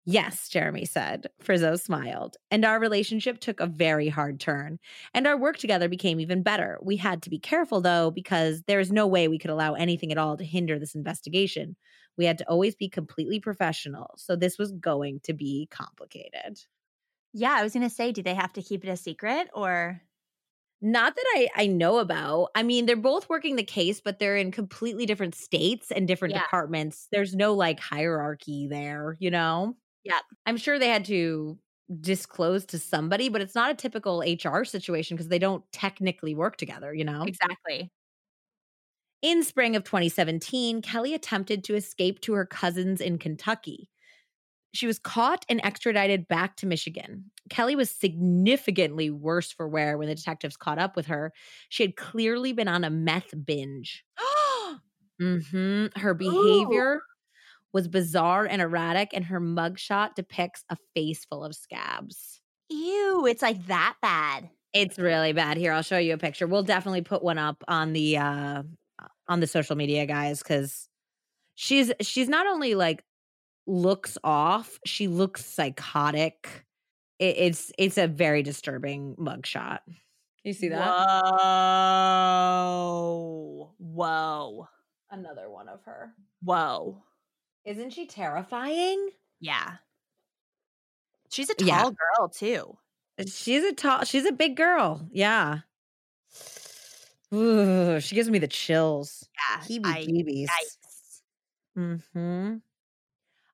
[0.07, 1.29] Yes, Jeremy said.
[1.41, 2.37] Frizzo smiled.
[2.51, 4.79] And our relationship took a very hard turn.
[5.15, 6.79] And our work together became even better.
[6.83, 10.13] We had to be careful, though, because there is no way we could allow anything
[10.13, 11.75] at all to hinder this investigation.
[12.19, 14.15] We had to always be completely professional.
[14.19, 16.61] So this was going to be complicated.
[17.33, 20.03] Yeah, I was going to say, do they have to keep it a secret or?
[20.83, 22.51] Not that I, I know about.
[22.55, 26.35] I mean, they're both working the case, but they're in completely different states and different
[26.35, 26.43] Yeah.
[26.43, 27.09] departments.
[27.11, 29.77] There's no like hierarchy there, you know?
[30.05, 30.23] Yep.
[30.47, 31.59] I'm sure they had to
[32.01, 36.57] disclose to somebody, but it's not a typical HR situation because they don't technically work
[36.57, 37.29] together, you know?
[37.29, 37.91] Exactly.
[39.23, 43.91] In spring of 2017, Kelly attempted to escape to her cousins in Kentucky.
[44.75, 47.31] She was caught and extradited back to Michigan.
[47.51, 51.33] Kelly was significantly worse for wear when the detectives caught up with her.
[51.71, 54.05] She had clearly been on a meth binge.
[55.21, 57.03] hmm Her behavior
[57.75, 62.41] was bizarre and erratic, and her mugshot depicts a face full of scabs.
[62.71, 64.49] Ew, it's like that bad.
[64.73, 65.59] It's really bad.
[65.59, 66.47] Here, I'll show you a picture.
[66.47, 68.63] We'll definitely put one up on the uh
[69.29, 70.89] on the social media guys cuz
[71.55, 73.05] she's she's not only like
[73.67, 76.65] looks off, she looks psychotic.
[77.19, 79.81] It, it's it's a very disturbing mugshot.
[80.45, 80.87] You see that?
[81.35, 82.55] Whoa.
[83.79, 84.69] Whoa.
[85.11, 86.13] Another one of her.
[86.43, 87.03] Whoa.
[87.65, 89.11] Isn't she terrifying?
[89.41, 89.77] Yeah.
[91.31, 91.91] She's a tall Yeah.
[92.19, 92.79] girl too.
[93.27, 95.09] She's a tall, she's a big girl.
[95.13, 95.61] Yeah.
[97.33, 99.29] Ooh, she gives me the chills.
[99.51, 99.61] Yeah.
[99.63, 100.47] Heebie jeebies.
[100.49, 101.23] Yikes.
[101.75, 102.57] hmm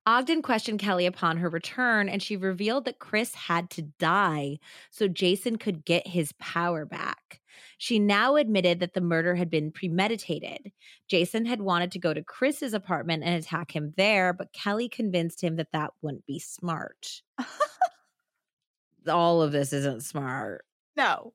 [0.07, 4.59] Ogden questioned Kelly upon her return, and she revealed that Chris had to die
[4.91, 7.40] so Jason could get his power back.
[7.81, 10.71] She now admitted that the murder had been premeditated.
[11.09, 15.43] Jason had wanted to go to Chris's apartment and attack him there, but Kelly convinced
[15.43, 17.23] him that that wouldn't be smart.
[19.09, 20.67] All of this isn't smart.
[20.95, 21.33] No.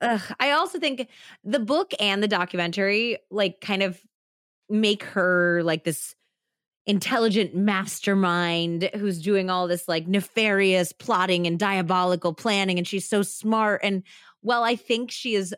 [0.00, 1.08] Ugh, I also think
[1.44, 4.00] the book and the documentary like kind of
[4.70, 6.14] make her like this
[6.86, 13.22] intelligent mastermind who's doing all this like nefarious plotting and diabolical planning and she's so
[13.22, 14.02] smart and
[14.40, 15.54] well I think she is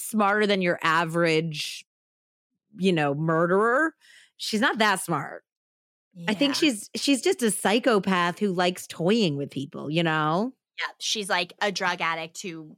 [0.00, 1.84] smarter than your average
[2.78, 3.94] you know murderer
[4.36, 5.44] she's not that smart
[6.28, 10.92] I think she's she's just a psychopath who likes toying with people you know Yeah,
[10.98, 12.76] she's like a drug addict who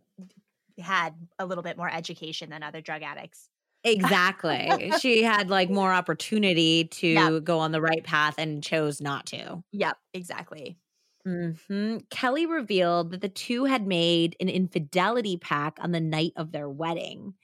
[0.79, 3.49] had a little bit more education than other drug addicts.
[3.85, 4.93] Exactly.
[5.01, 7.39] she had like more opportunity to Yeah.
[7.43, 9.63] go on the right path and chose not to.
[9.73, 10.77] Yep, exactly.
[11.25, 16.51] Hmm Kelly revealed that the two had made an infidelity pact on the night of
[16.53, 17.35] their wedding.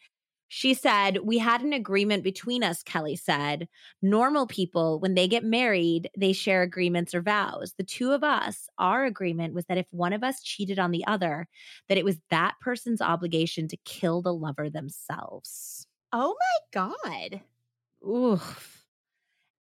[0.48, 3.68] She said, We had an agreement between us, Kelly said.
[4.02, 7.74] Normal people, when they get married, they share agreements or vows.
[7.78, 11.06] The two of us, our agreement was that if one of us cheated on the
[11.06, 11.48] other,
[11.88, 15.86] that it was that person's obligation to kill the lover themselves.
[16.12, 17.42] Oh my god.
[18.06, 18.77] Oof.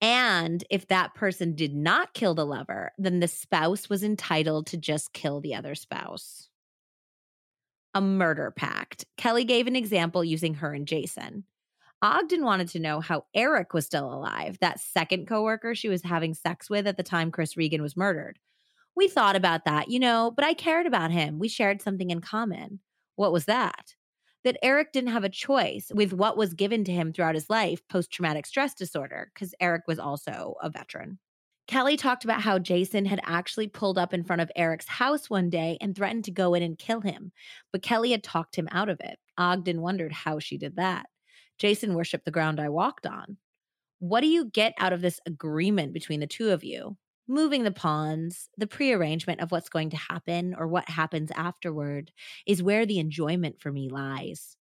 [0.00, 4.76] And if that person did not kill the lover, then the spouse was entitled to
[4.76, 6.48] just kill the other spouse.
[7.94, 9.06] A murder pact.
[9.16, 11.44] Kelly gave an example using her and Jason.
[12.00, 16.32] Ogden wanted to know how Eric was still alive, that second coworker she was having
[16.32, 18.38] sex with at the time Chris Regan was murdered.
[18.94, 21.40] We thought about that, you know, but I cared about him.
[21.40, 22.78] We shared something in common.
[23.16, 23.94] What was that?
[24.44, 27.80] That Eric didn't have a choice with what was given to him throughout his life
[27.88, 31.18] post traumatic stress disorder, because Eric was also a veteran.
[31.66, 35.50] Kelly talked about how Jason had actually pulled up in front of Eric's house one
[35.50, 37.30] day and threatened to go in and kill him,
[37.72, 39.18] but Kelly had talked him out of it.
[39.36, 41.06] Ogden wondered how she did that.
[41.58, 43.36] Jason worshiped the ground I walked on.
[43.98, 46.96] What do you get out of this agreement between the two of you?
[47.28, 52.10] Moving the pawns, the prearrangement of what's going to happen or what happens afterward
[52.46, 54.56] is where the enjoyment for me lies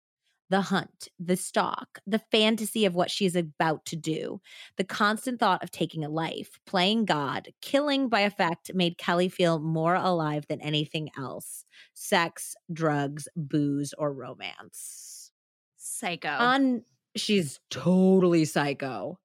[0.49, 4.41] the hunt, the stalk, the fantasy of what she's about to do,
[4.77, 9.59] the constant thought of taking a life, playing God, killing by effect made Kelly feel
[9.59, 11.65] more alive than anything else
[11.95, 15.33] sex, drugs, booze, or romance.
[15.77, 16.29] Psycho.
[16.29, 16.83] On
[17.17, 19.19] she's totally psycho.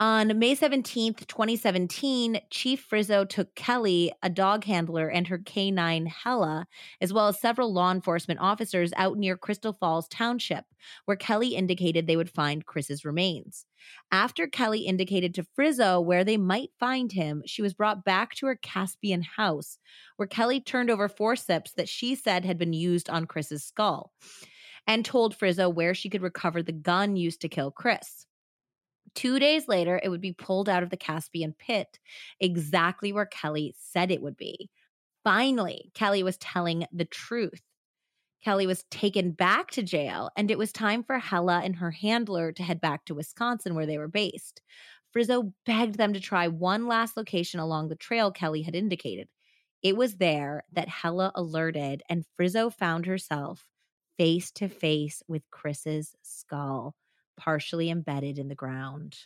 [0.00, 6.68] On May 17th, 2017, Chief Frizzo took Kelly, a dog handler, and her canine Hella,
[7.00, 10.66] as well as several law enforcement officers out near Crystal Falls Township,
[11.06, 13.66] where Kelly indicated they would find Chris's remains.
[14.12, 18.46] After Kelly indicated to Frizzo where they might find him, she was brought back to
[18.46, 19.80] her Caspian house,
[20.14, 24.12] where Kelly turned over forceps that she said had been used on Chris's skull,
[24.86, 28.27] and told Frizzo where she could recover the gun used to kill Chris.
[29.18, 31.98] Two days later, it would be pulled out of the Caspian pit,
[32.38, 34.70] exactly where Kelly said it would be.
[35.24, 37.62] Finally, Kelly was telling the truth.
[38.44, 42.52] Kelly was taken back to jail, and it was time for Hella and her handler
[42.52, 44.62] to head back to Wisconsin, where they were based.
[45.10, 49.26] Frizzo begged them to try one last location along the trail Kelly had indicated.
[49.82, 53.66] It was there that Hella alerted, and Frizzo found herself
[54.16, 56.94] face to face with Chris's skull
[57.38, 59.16] partially embedded in the ground.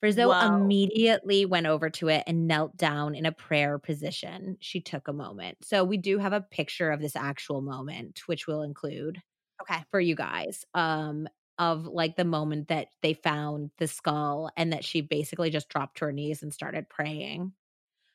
[0.00, 0.48] Frizzo Wow.
[0.48, 4.56] immediately went over to it and knelt down in a prayer position.
[4.60, 5.58] She took a moment.
[5.64, 9.22] So we do have a picture of this actual moment, which we'll include
[9.60, 9.84] okay.
[9.90, 10.64] for you guys.
[10.74, 11.28] Um,
[11.58, 15.98] of like the moment that they found the skull and that she basically just dropped
[15.98, 17.52] to her knees and started praying.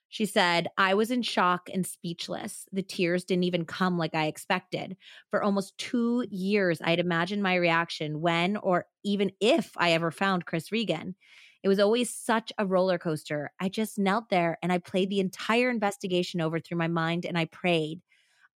[0.10, 2.66] She said, I was in shock and speechless.
[2.72, 4.96] The tears didn't even come like I expected.
[5.30, 10.46] For almost two years, I'd imagined my reaction when or even if I ever found
[10.46, 11.16] Chris Regan.
[11.64, 13.52] It was always such a roller coaster.
[13.60, 17.38] I just knelt there and I played the entire investigation over through my mind and
[17.38, 18.02] I prayed.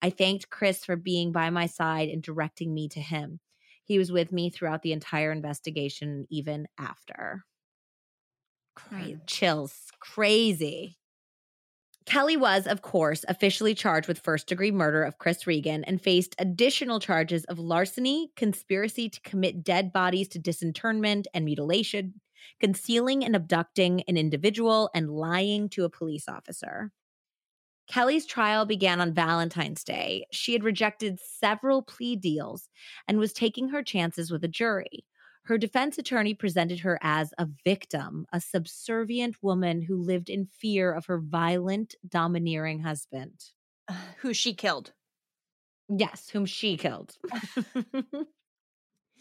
[0.01, 3.39] I thanked Chris for being by my side and directing me to him.
[3.83, 7.43] He was with me throughout the entire investigation, even after.
[8.75, 9.91] Cra- chills.
[9.99, 10.97] Crazy.
[12.11, 16.35] Kelly was, of course, officially charged with first degree murder of Chris Regan and faced
[16.39, 22.15] additional charges of larceny, conspiracy to commit dead bodies to disinterment and mutilation,
[22.59, 26.91] concealing and abducting an individual, and lying to a police officer.
[27.87, 30.25] Kelly's trial began on Valentine's Day.
[30.33, 32.67] She had rejected several plea deals
[33.07, 35.05] and was taking her chances with a jury.
[35.43, 40.93] Her defense attorney presented her as a victim, a subservient woman who lived in fear
[40.93, 43.43] of her violent, domineering husband.
[44.19, 44.93] Who she killed.
[45.89, 47.17] Yes, whom she killed.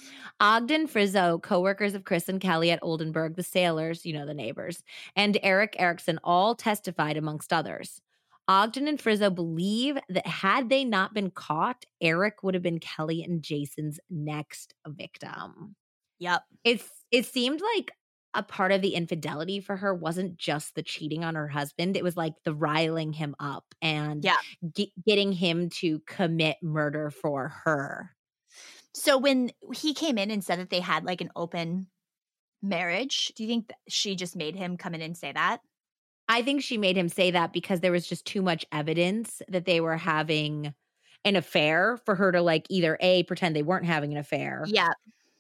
[0.40, 4.82] Ogden Frizzo, co-workers of Chris and Kelly at Oldenburg, the Saylors, you know, the neighbors,
[5.16, 8.00] and Eric Erickson all testified amongst others.
[8.48, 13.22] Ogden and Frizzo believe that had they not been caught, Eric would have been Kelly
[13.22, 15.76] and Jason's next victim.
[16.20, 16.42] Yep.
[16.64, 17.92] It's it seemed like
[18.34, 21.96] a part of the infidelity for her wasn't just the cheating on her husband.
[21.96, 24.36] It was like the riling him up and Yeah.
[24.76, 28.12] ge- getting him to commit murder for her.
[28.94, 31.88] So when he came in and said that they had like an open
[32.62, 35.60] marriage, do you think that she just made him come in and say that?
[36.28, 39.64] I think she made him say that because there was just too much evidence that
[39.64, 40.74] they were having
[41.24, 44.90] an affair for her to like either A pretend they weren't having an affair Yeah.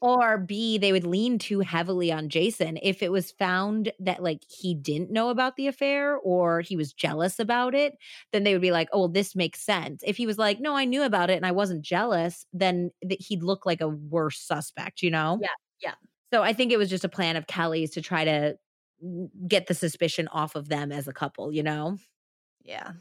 [0.00, 4.42] Or B they would lean too heavily on Jason if it was found that like
[4.48, 7.96] he didn't know about the affair or he was jealous about it
[8.32, 10.74] then they would be like oh well this makes sense if he was like no
[10.76, 14.38] I knew about it and I wasn't jealous then th- he'd look like a worse
[14.40, 15.48] suspect you know Yeah,
[15.82, 15.94] yeah.
[16.32, 18.56] so I think it was just a plan of Kelly's to try to
[19.48, 21.96] get the suspicion off of them as a couple you know
[22.64, 22.92] Yeah.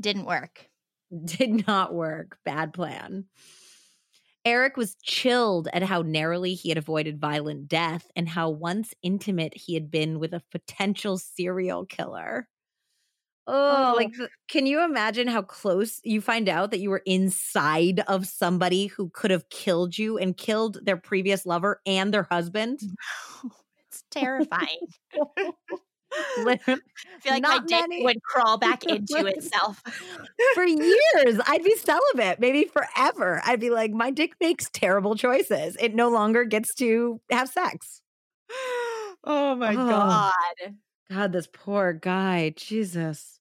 [0.00, 0.68] Didn't work.
[1.24, 2.38] did not work.
[2.44, 3.26] Bad plan.
[4.44, 9.54] Eric was chilled at how narrowly he had avoided violent death and how once intimate
[9.54, 12.48] he had been with a potential serial killer.
[13.46, 13.96] Oh, Oh.
[13.96, 14.12] like,
[14.48, 19.10] can you imagine how close you find out that you were inside of somebody who
[19.10, 22.80] could have killed you and killed their previous lover and their husband?
[23.88, 24.78] it's terrifying.
[26.38, 26.78] I feel
[27.32, 28.04] like my Not dick many.
[28.04, 29.82] would crawl back into itself.
[30.54, 31.40] for years.
[31.46, 33.40] I'd be celibate, maybe forever.
[33.46, 35.76] I'd be like, my dick makes terrible choices.
[35.80, 38.00] It no longer gets to have sex.
[39.24, 39.88] oh my Oh.
[39.88, 40.74] god.
[41.10, 42.52] God, this poor guy.
[42.56, 43.38] Jesus.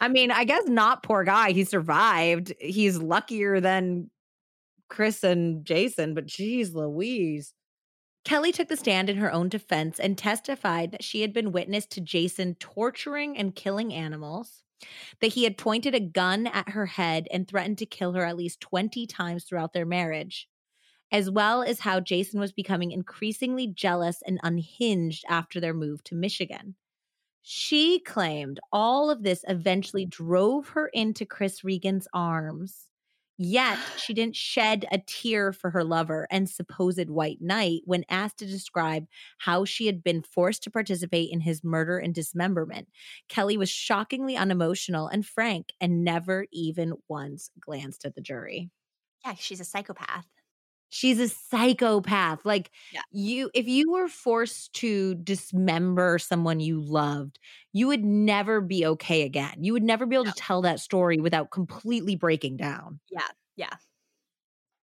[0.00, 1.52] I mean, I guess not poor guy.
[1.52, 2.52] He survived.
[2.58, 4.10] He's luckier than
[4.88, 7.52] Chris and Jason, but geez, Louise.
[8.24, 11.86] Kelly took the stand in her own defense and testified that she had been witness
[11.86, 14.62] to Jason torturing and killing animals,
[15.20, 18.36] that he had pointed a gun at her head and threatened to kill her at
[18.36, 20.48] least 20 times throughout their marriage,
[21.10, 26.14] as well as how Jason was becoming increasingly jealous and unhinged after their move to
[26.14, 26.76] Michigan.
[27.42, 32.86] She claimed all of this eventually drove her into Chris Regan's arms
[33.38, 38.38] Yet she didn't shed a tear for her lover and supposed white knight when asked
[38.38, 39.06] to describe
[39.38, 42.88] how she had been forced to participate in his murder and dismemberment.
[43.28, 48.70] Kelly was shockingly unemotional and frank and never even once glanced at the jury.
[49.24, 50.26] Yeah, she's a psychopath.
[50.94, 52.44] She's a psychopath.
[52.44, 53.02] Like Yeah.
[53.10, 57.38] you if you were forced to dismember someone you loved,
[57.72, 59.64] you would never be okay again.
[59.64, 60.32] You would never be able No.
[60.32, 63.00] to tell that story without completely breaking down.
[63.10, 63.28] Yeah.
[63.56, 63.76] Yeah.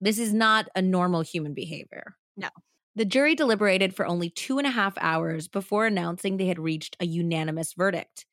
[0.01, 2.17] This is not a normal human behavior.
[2.37, 2.49] No.
[2.95, 6.97] The jury deliberated for only two and a half hours before announcing they had reached
[7.01, 8.27] a unanimous verdict.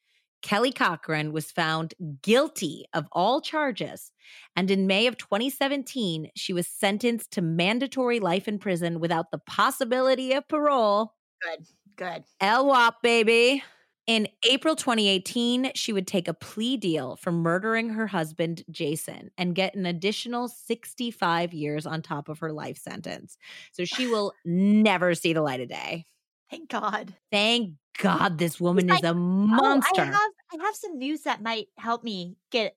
[0.43, 4.11] Kelly Cochran was found guilty of all charges,
[4.55, 9.39] and in May of 2017, she was sentenced to mandatory life in prison without the
[9.39, 11.15] possibility of parole.
[11.41, 11.65] Good.
[11.95, 12.23] Good.
[12.41, 13.63] LWAP, baby.
[14.05, 19.55] In April 2018, she would take a plea deal for murdering her husband, Jason, and
[19.55, 23.37] get an additional 65 years on top of her life sentence.
[23.71, 26.05] So she will never see the light of day.
[26.49, 27.15] Thank God.
[27.31, 29.91] Thank God this woman is like, a monster.
[29.97, 32.75] Oh, I have I have some news that might help me get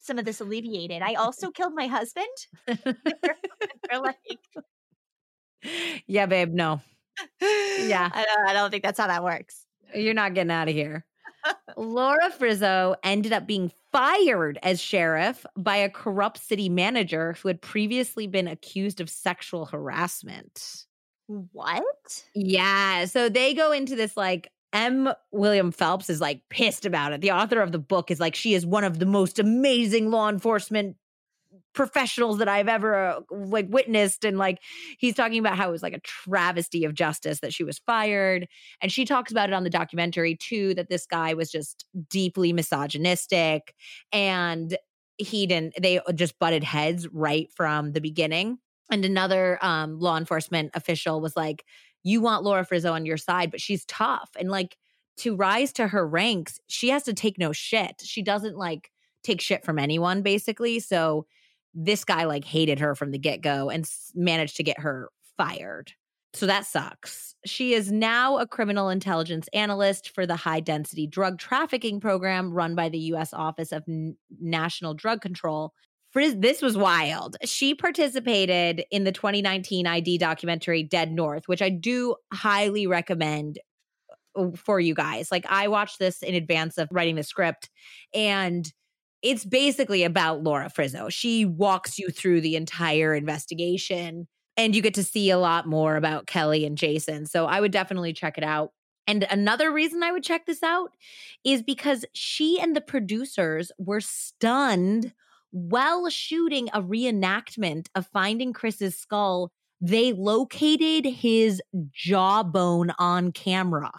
[0.00, 1.02] some of this alleviated.
[1.02, 2.26] I also killed my husband.
[2.66, 4.18] They're like,
[6.06, 6.80] yeah, babe, no.
[7.40, 8.08] Yeah.
[8.12, 9.66] I don't, I don't think that's how that works.
[9.94, 11.04] You're not getting out of here.
[11.76, 17.60] Laura Frizzo ended up being fired as sheriff by a corrupt city manager who had
[17.60, 20.86] previously been accused of sexual harassment.
[21.52, 22.24] What?
[22.34, 23.04] Yeah.
[23.04, 25.10] So they go into this like M.
[25.30, 27.20] William Phelps is like pissed about it.
[27.20, 30.28] The author of the book is like, she is one of the most amazing law
[30.28, 30.96] enforcement
[31.72, 34.24] professionals that I've ever uh, like witnessed.
[34.24, 34.58] And like
[34.98, 38.48] he's talking about how it was like a travesty of justice that she was fired.
[38.82, 42.52] And she talks about it on the documentary too, that this guy was just deeply
[42.52, 43.72] misogynistic
[44.12, 44.76] and
[45.16, 48.58] he didn't they just butted heads right from the beginning.
[48.90, 51.64] And another um, law enforcement official was like,
[52.02, 54.30] You want Laura Frizzo on your side, but she's tough.
[54.38, 54.76] And like
[55.18, 58.02] to rise to her ranks, she has to take no shit.
[58.02, 58.90] She doesn't like
[59.22, 60.80] take shit from anyone, basically.
[60.80, 61.26] So
[61.74, 65.10] this guy like hated her from the get go and s- managed to get her
[65.36, 65.92] fired.
[66.32, 67.34] So that sucks.
[67.44, 72.74] She is now a criminal intelligence analyst for the high density drug trafficking program run
[72.74, 75.72] by the US Office of N- National Drug Control.
[76.10, 77.36] Frizz, this was wild.
[77.44, 83.60] She participated in the 2019 ID documentary Dead North, which I do highly recommend
[84.34, 85.30] uh, for you guys.
[85.30, 87.70] Like I watched this in advance of writing the script
[88.12, 88.70] and
[89.22, 91.08] it's basically about Laura Frizzo.
[91.10, 94.26] She walks you through the entire investigation
[94.56, 97.26] and you get to see a lot more about Kelly and Jason.
[97.26, 98.72] So I would definitely check it out.
[99.06, 100.90] And another reason I would check this out
[101.44, 105.12] is because she and the producers were stunned
[105.50, 109.50] while shooting a reenactment of finding Chris's skull.
[109.80, 111.62] They located his
[111.92, 113.92] jawbone on camera.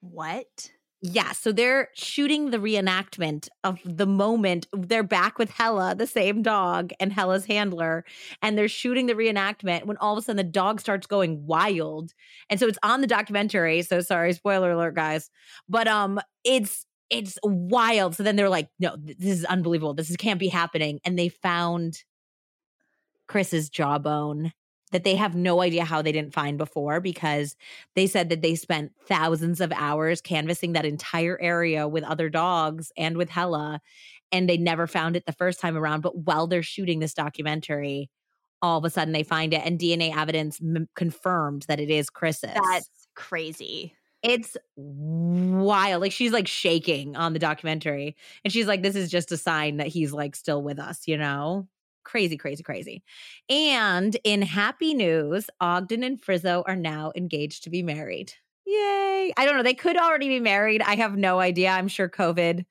[0.00, 0.70] What?
[1.00, 6.42] Yeah, so they're shooting the reenactment of the moment they're back with Hella, the same
[6.42, 8.04] dog, and Hella's handler,
[8.42, 12.14] and they're shooting the reenactment when all of a sudden the dog starts going wild.
[12.50, 13.82] And so it's on the documentary.
[13.82, 15.30] So sorry, spoiler alert, guys.
[15.68, 18.14] But um, it's it's wild.
[18.14, 19.94] So then they're like, no, this is unbelievable.
[19.94, 21.00] This is, can't be happening.
[21.04, 22.02] And they found
[23.26, 24.52] Chris's jawbone
[24.90, 27.56] that they have no idea how they didn't find before because
[27.94, 32.90] they said that they spent thousands of hours canvassing that entire area with other dogs
[32.96, 33.80] and with Hella
[34.32, 38.08] and they never found it the first time around but while they're shooting this documentary
[38.62, 42.10] all of a sudden they find it and DNA evidence m- confirmed that it is
[42.10, 43.94] Chris's That's crazy.
[44.22, 49.30] It's wild like she's like shaking on the documentary and she's like this is just
[49.32, 51.68] a sign that he's like still with us you know?
[52.04, 53.02] Crazy crazy crazy.
[53.50, 58.32] And in happy news ogden and frizzo are now engaged to be married.
[58.66, 59.32] Yay!
[59.36, 62.64] I don't know they could already be married i have no idea i'm sure covid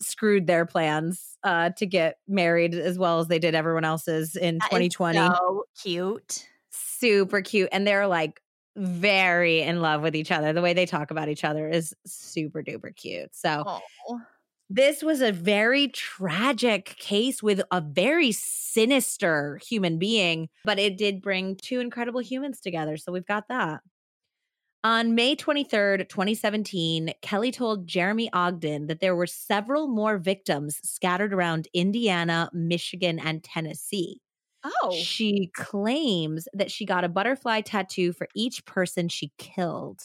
[0.00, 4.58] screwed their plans uh to get married as well as they did everyone else's in
[4.58, 6.48] That is 2020 So cute.
[6.70, 8.40] super cute and they're like
[8.76, 12.62] very in love with each other the way they talk about each other is super
[12.62, 13.64] duper cute so
[14.08, 14.20] Oh.
[14.72, 21.20] This was a very tragic case with a very sinister human being, but it did
[21.20, 22.96] bring two incredible humans together.
[22.96, 23.80] So we've got that.
[24.84, 31.34] On May 23rd, 2017, Kelly told Jeremy Ogden that there were several more victims scattered
[31.34, 34.20] around Indiana, Michigan, and Tennessee.
[34.64, 34.92] Oh.
[34.92, 40.00] She claims that she got a butterfly tattoo for each person she killed.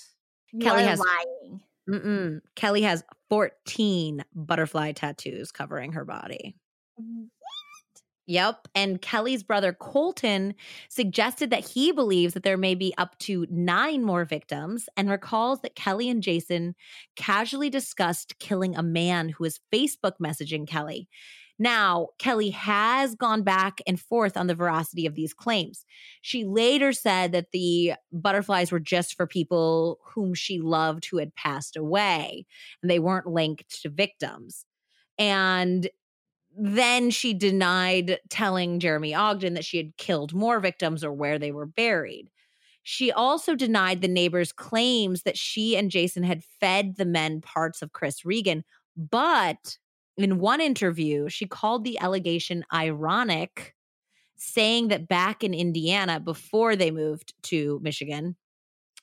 [0.51, 1.61] You Kelly has- lying.
[1.89, 2.41] Mm-mm.
[2.55, 6.55] Kelly has 14 butterfly tattoos covering her body.
[8.27, 8.67] Yep.
[8.73, 10.55] And Kelly's brother Colton
[10.89, 15.61] suggested that he believes that there may be up to nine more victims and recalls
[15.61, 16.73] that Kelly and Jason
[17.15, 21.07] casually discussed killing a man who was Facebook messaging Kelly.
[21.57, 25.85] Now, Kelly has gone back and forth on the veracity of these claims.
[26.21, 31.35] She later said that the butterflies were just for people whom she loved who had
[31.35, 32.45] passed away
[32.81, 34.65] and they weren't linked to victims.
[35.17, 35.89] And
[36.57, 41.51] then she denied telling Jeremy Ogden that she had killed more victims or where they
[41.51, 42.29] were buried.
[42.83, 47.81] She also denied the neighbors' claims that she and Jason had fed the men parts
[47.81, 48.63] of Chris Regan.
[48.95, 49.77] But
[50.17, 53.75] in one interview, she called the allegation ironic,
[54.35, 58.35] saying that back in Indiana, before they moved to Michigan,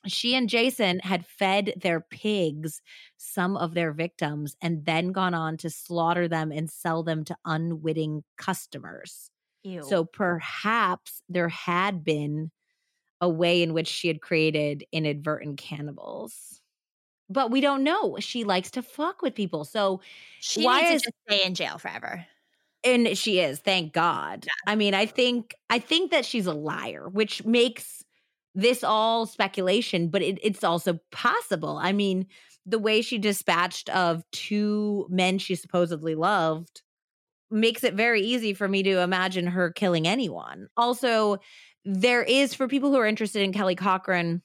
[0.05, 2.81] she and Jason had fed their pigs
[3.17, 7.37] some of their victims and then gone on to slaughter them and sell them to
[7.45, 9.31] unwitting customers.
[9.63, 9.81] Ew.
[9.83, 12.51] So perhaps there had been
[13.21, 16.61] a way in which she had created inadvertent cannibals.
[17.33, 18.17] But we don't know.
[18.19, 19.65] She likes to fuck with people.
[19.65, 20.01] So,
[20.39, 22.25] she why is- to just stay in jail forever.
[22.85, 24.45] and she is, thank God.
[24.67, 28.03] I mean, I think I think that she's a liar, which makes
[28.55, 31.77] this all speculation, but it, it's also possible.
[31.81, 32.27] I mean,
[32.65, 36.81] the way she dispatched of two men she supposedly loved
[37.51, 40.67] makes it very easy for me to imagine her killing anyone.
[40.77, 41.37] Also,
[41.85, 44.41] there is for people who are interested in Kelly Cochran,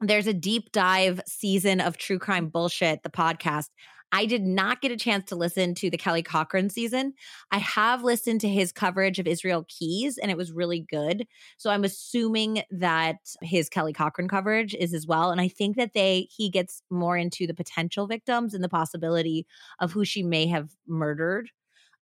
[0.00, 3.68] there's a deep dive season of True Crime Bullshit, the podcast.
[4.12, 7.14] I did not get a chance to listen to the Kelly Cochran season.
[7.52, 11.26] I have listened to his coverage of Israel Keyes and it was really good.
[11.58, 15.30] So I'm assuming that his Kelly Cochran coverage is as well.
[15.30, 19.46] And I think that they he gets more into the potential victims and the possibility
[19.78, 21.50] of who she may have murdered.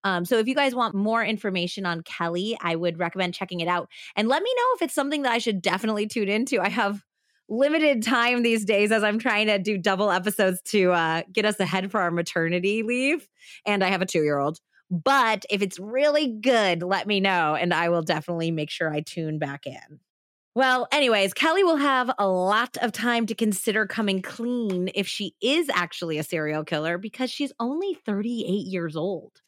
[0.05, 3.69] Um, so if you guys want more information on Kelly, I would recommend checking it
[3.69, 3.89] out.
[4.17, 6.61] And let me know if it's something that I should definitely tune into.
[6.61, 7.03] I have
[7.49, 11.59] limited time these days as I'm trying to do double episodes to uh, get us
[11.61, 13.29] ahead for our maternity leave.
[13.67, 14.59] And I have a two year old.
[14.91, 19.01] But if it's really good, let me know and I will definitely make sure I
[19.01, 20.01] tune back in.
[20.55, 25.35] Well, anyways, Kelly will have a lot of time to consider coming clean if she
[25.41, 29.41] is actually a serial killer because she's only 38 years old.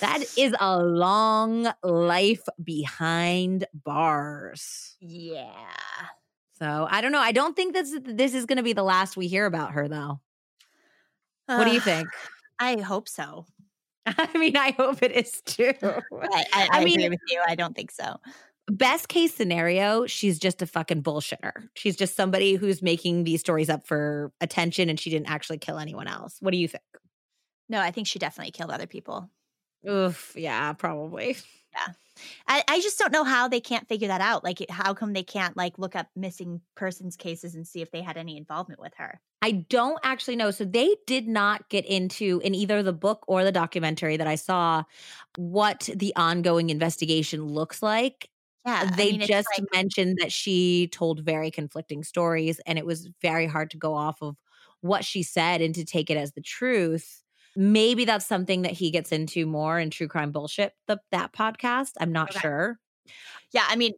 [0.00, 4.96] That is a long life behind bars.
[5.00, 5.54] Yeah.
[6.58, 7.20] So I don't know.
[7.20, 9.88] I don't think this this is going to be the last we hear about her,
[9.88, 10.20] though.
[11.46, 12.08] What do you think?
[12.58, 13.46] I hope so.
[14.06, 15.72] I mean, I hope it is too.
[15.82, 17.40] I, I, I mean- agree with you.
[17.46, 18.16] I don't think so.
[18.70, 21.52] Best case scenario, she's just a fucking bullshitter.
[21.72, 25.78] She's just somebody who's making these stories up for attention, and she didn't actually kill
[25.78, 26.36] anyone else.
[26.40, 26.82] What do you think?
[27.70, 29.30] No, I think she definitely killed other people.
[29.88, 31.38] Oof, yeah, probably.
[32.46, 34.44] I, I just don't know how they can't figure that out.
[34.44, 38.02] Like, how come they can't like look up missing persons cases and see if they
[38.02, 39.20] had any involvement with her?
[39.40, 40.50] I don't actually know.
[40.50, 44.34] So they did not get into in either the book or the documentary that I
[44.34, 44.82] saw
[45.36, 48.30] what the ongoing investigation looks like.
[48.66, 52.84] Yeah, I they mean, just like- mentioned that she told very conflicting stories and it
[52.84, 54.36] was very hard to go off of
[54.80, 57.22] what she said and to take it as the truth.
[57.60, 61.90] Maybe that's something that he gets into more in True Crime Bullshit, the, that podcast.
[61.98, 62.38] I'm not Okay.
[62.38, 62.78] sure.
[63.50, 63.64] yeah.
[63.68, 63.94] I mean,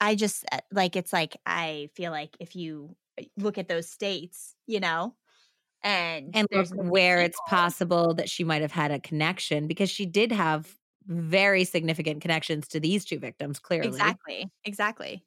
[0.00, 3.90] I just uh, like it's like I feel like if you uh, look at those
[3.90, 5.14] states, you know,
[5.82, 10.06] and And there's where it's possible that she might have had a connection because she
[10.06, 10.74] did have
[11.06, 13.88] very significant connections to these two victims, clearly.
[13.88, 14.50] Exactly.
[14.64, 15.22] Exactly.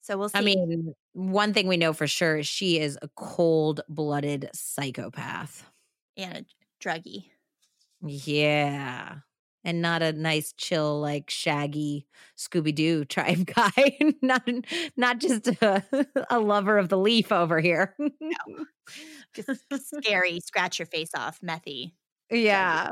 [0.00, 0.38] So we'll see.
[0.38, 5.64] I mean, one thing we know for sure is she is a cold blooded psychopath.
[6.16, 6.44] And a
[6.86, 7.24] druggie.
[8.04, 9.16] Yeah.
[9.66, 13.98] And not a nice, chill, like shaggy Scooby Doo tribe guy.
[14.20, 14.46] not,
[14.96, 15.82] not just a,
[16.28, 17.94] a lover of the leaf over here.
[17.98, 18.64] No.
[19.34, 21.92] Just scary, scratch your face off, methy.
[22.30, 22.90] yeah.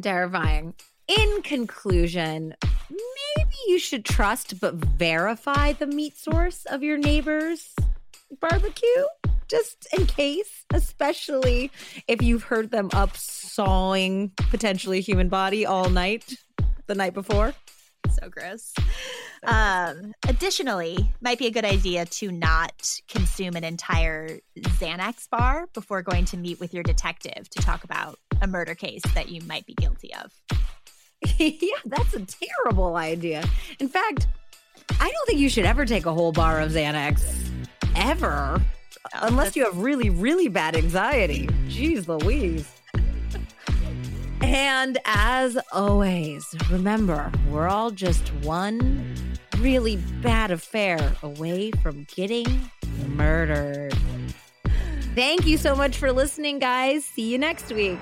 [0.00, 0.74] Terrifying.
[1.08, 2.54] In conclusion,
[2.88, 7.74] maybe you should trust but verify the meat source of your neighbor's
[8.40, 9.04] barbecue.
[9.52, 11.70] Just in case, especially
[12.08, 16.34] if you've heard them up sawing potentially a human body all night
[16.86, 17.52] the night before.
[18.18, 18.72] So gross.
[19.44, 26.00] Um, additionally, might be a good idea to not consume an entire Xanax bar before
[26.00, 29.66] going to meet with your detective to talk about a murder case that you might
[29.66, 30.32] be guilty of.
[31.38, 33.44] yeah, that's a terrible idea.
[33.78, 34.28] In fact,
[34.98, 37.22] I don't think you should ever take a whole bar of Xanax
[37.94, 38.62] ever,
[39.14, 41.46] unless you have really, really bad anxiety.
[41.68, 42.70] Jeez Louise.
[44.40, 49.14] And as always, remember, we're all just one
[49.58, 52.70] really bad affair away from getting
[53.08, 53.94] murdered.
[55.14, 57.04] Thank you so much for listening, guys.
[57.04, 57.98] See you next week.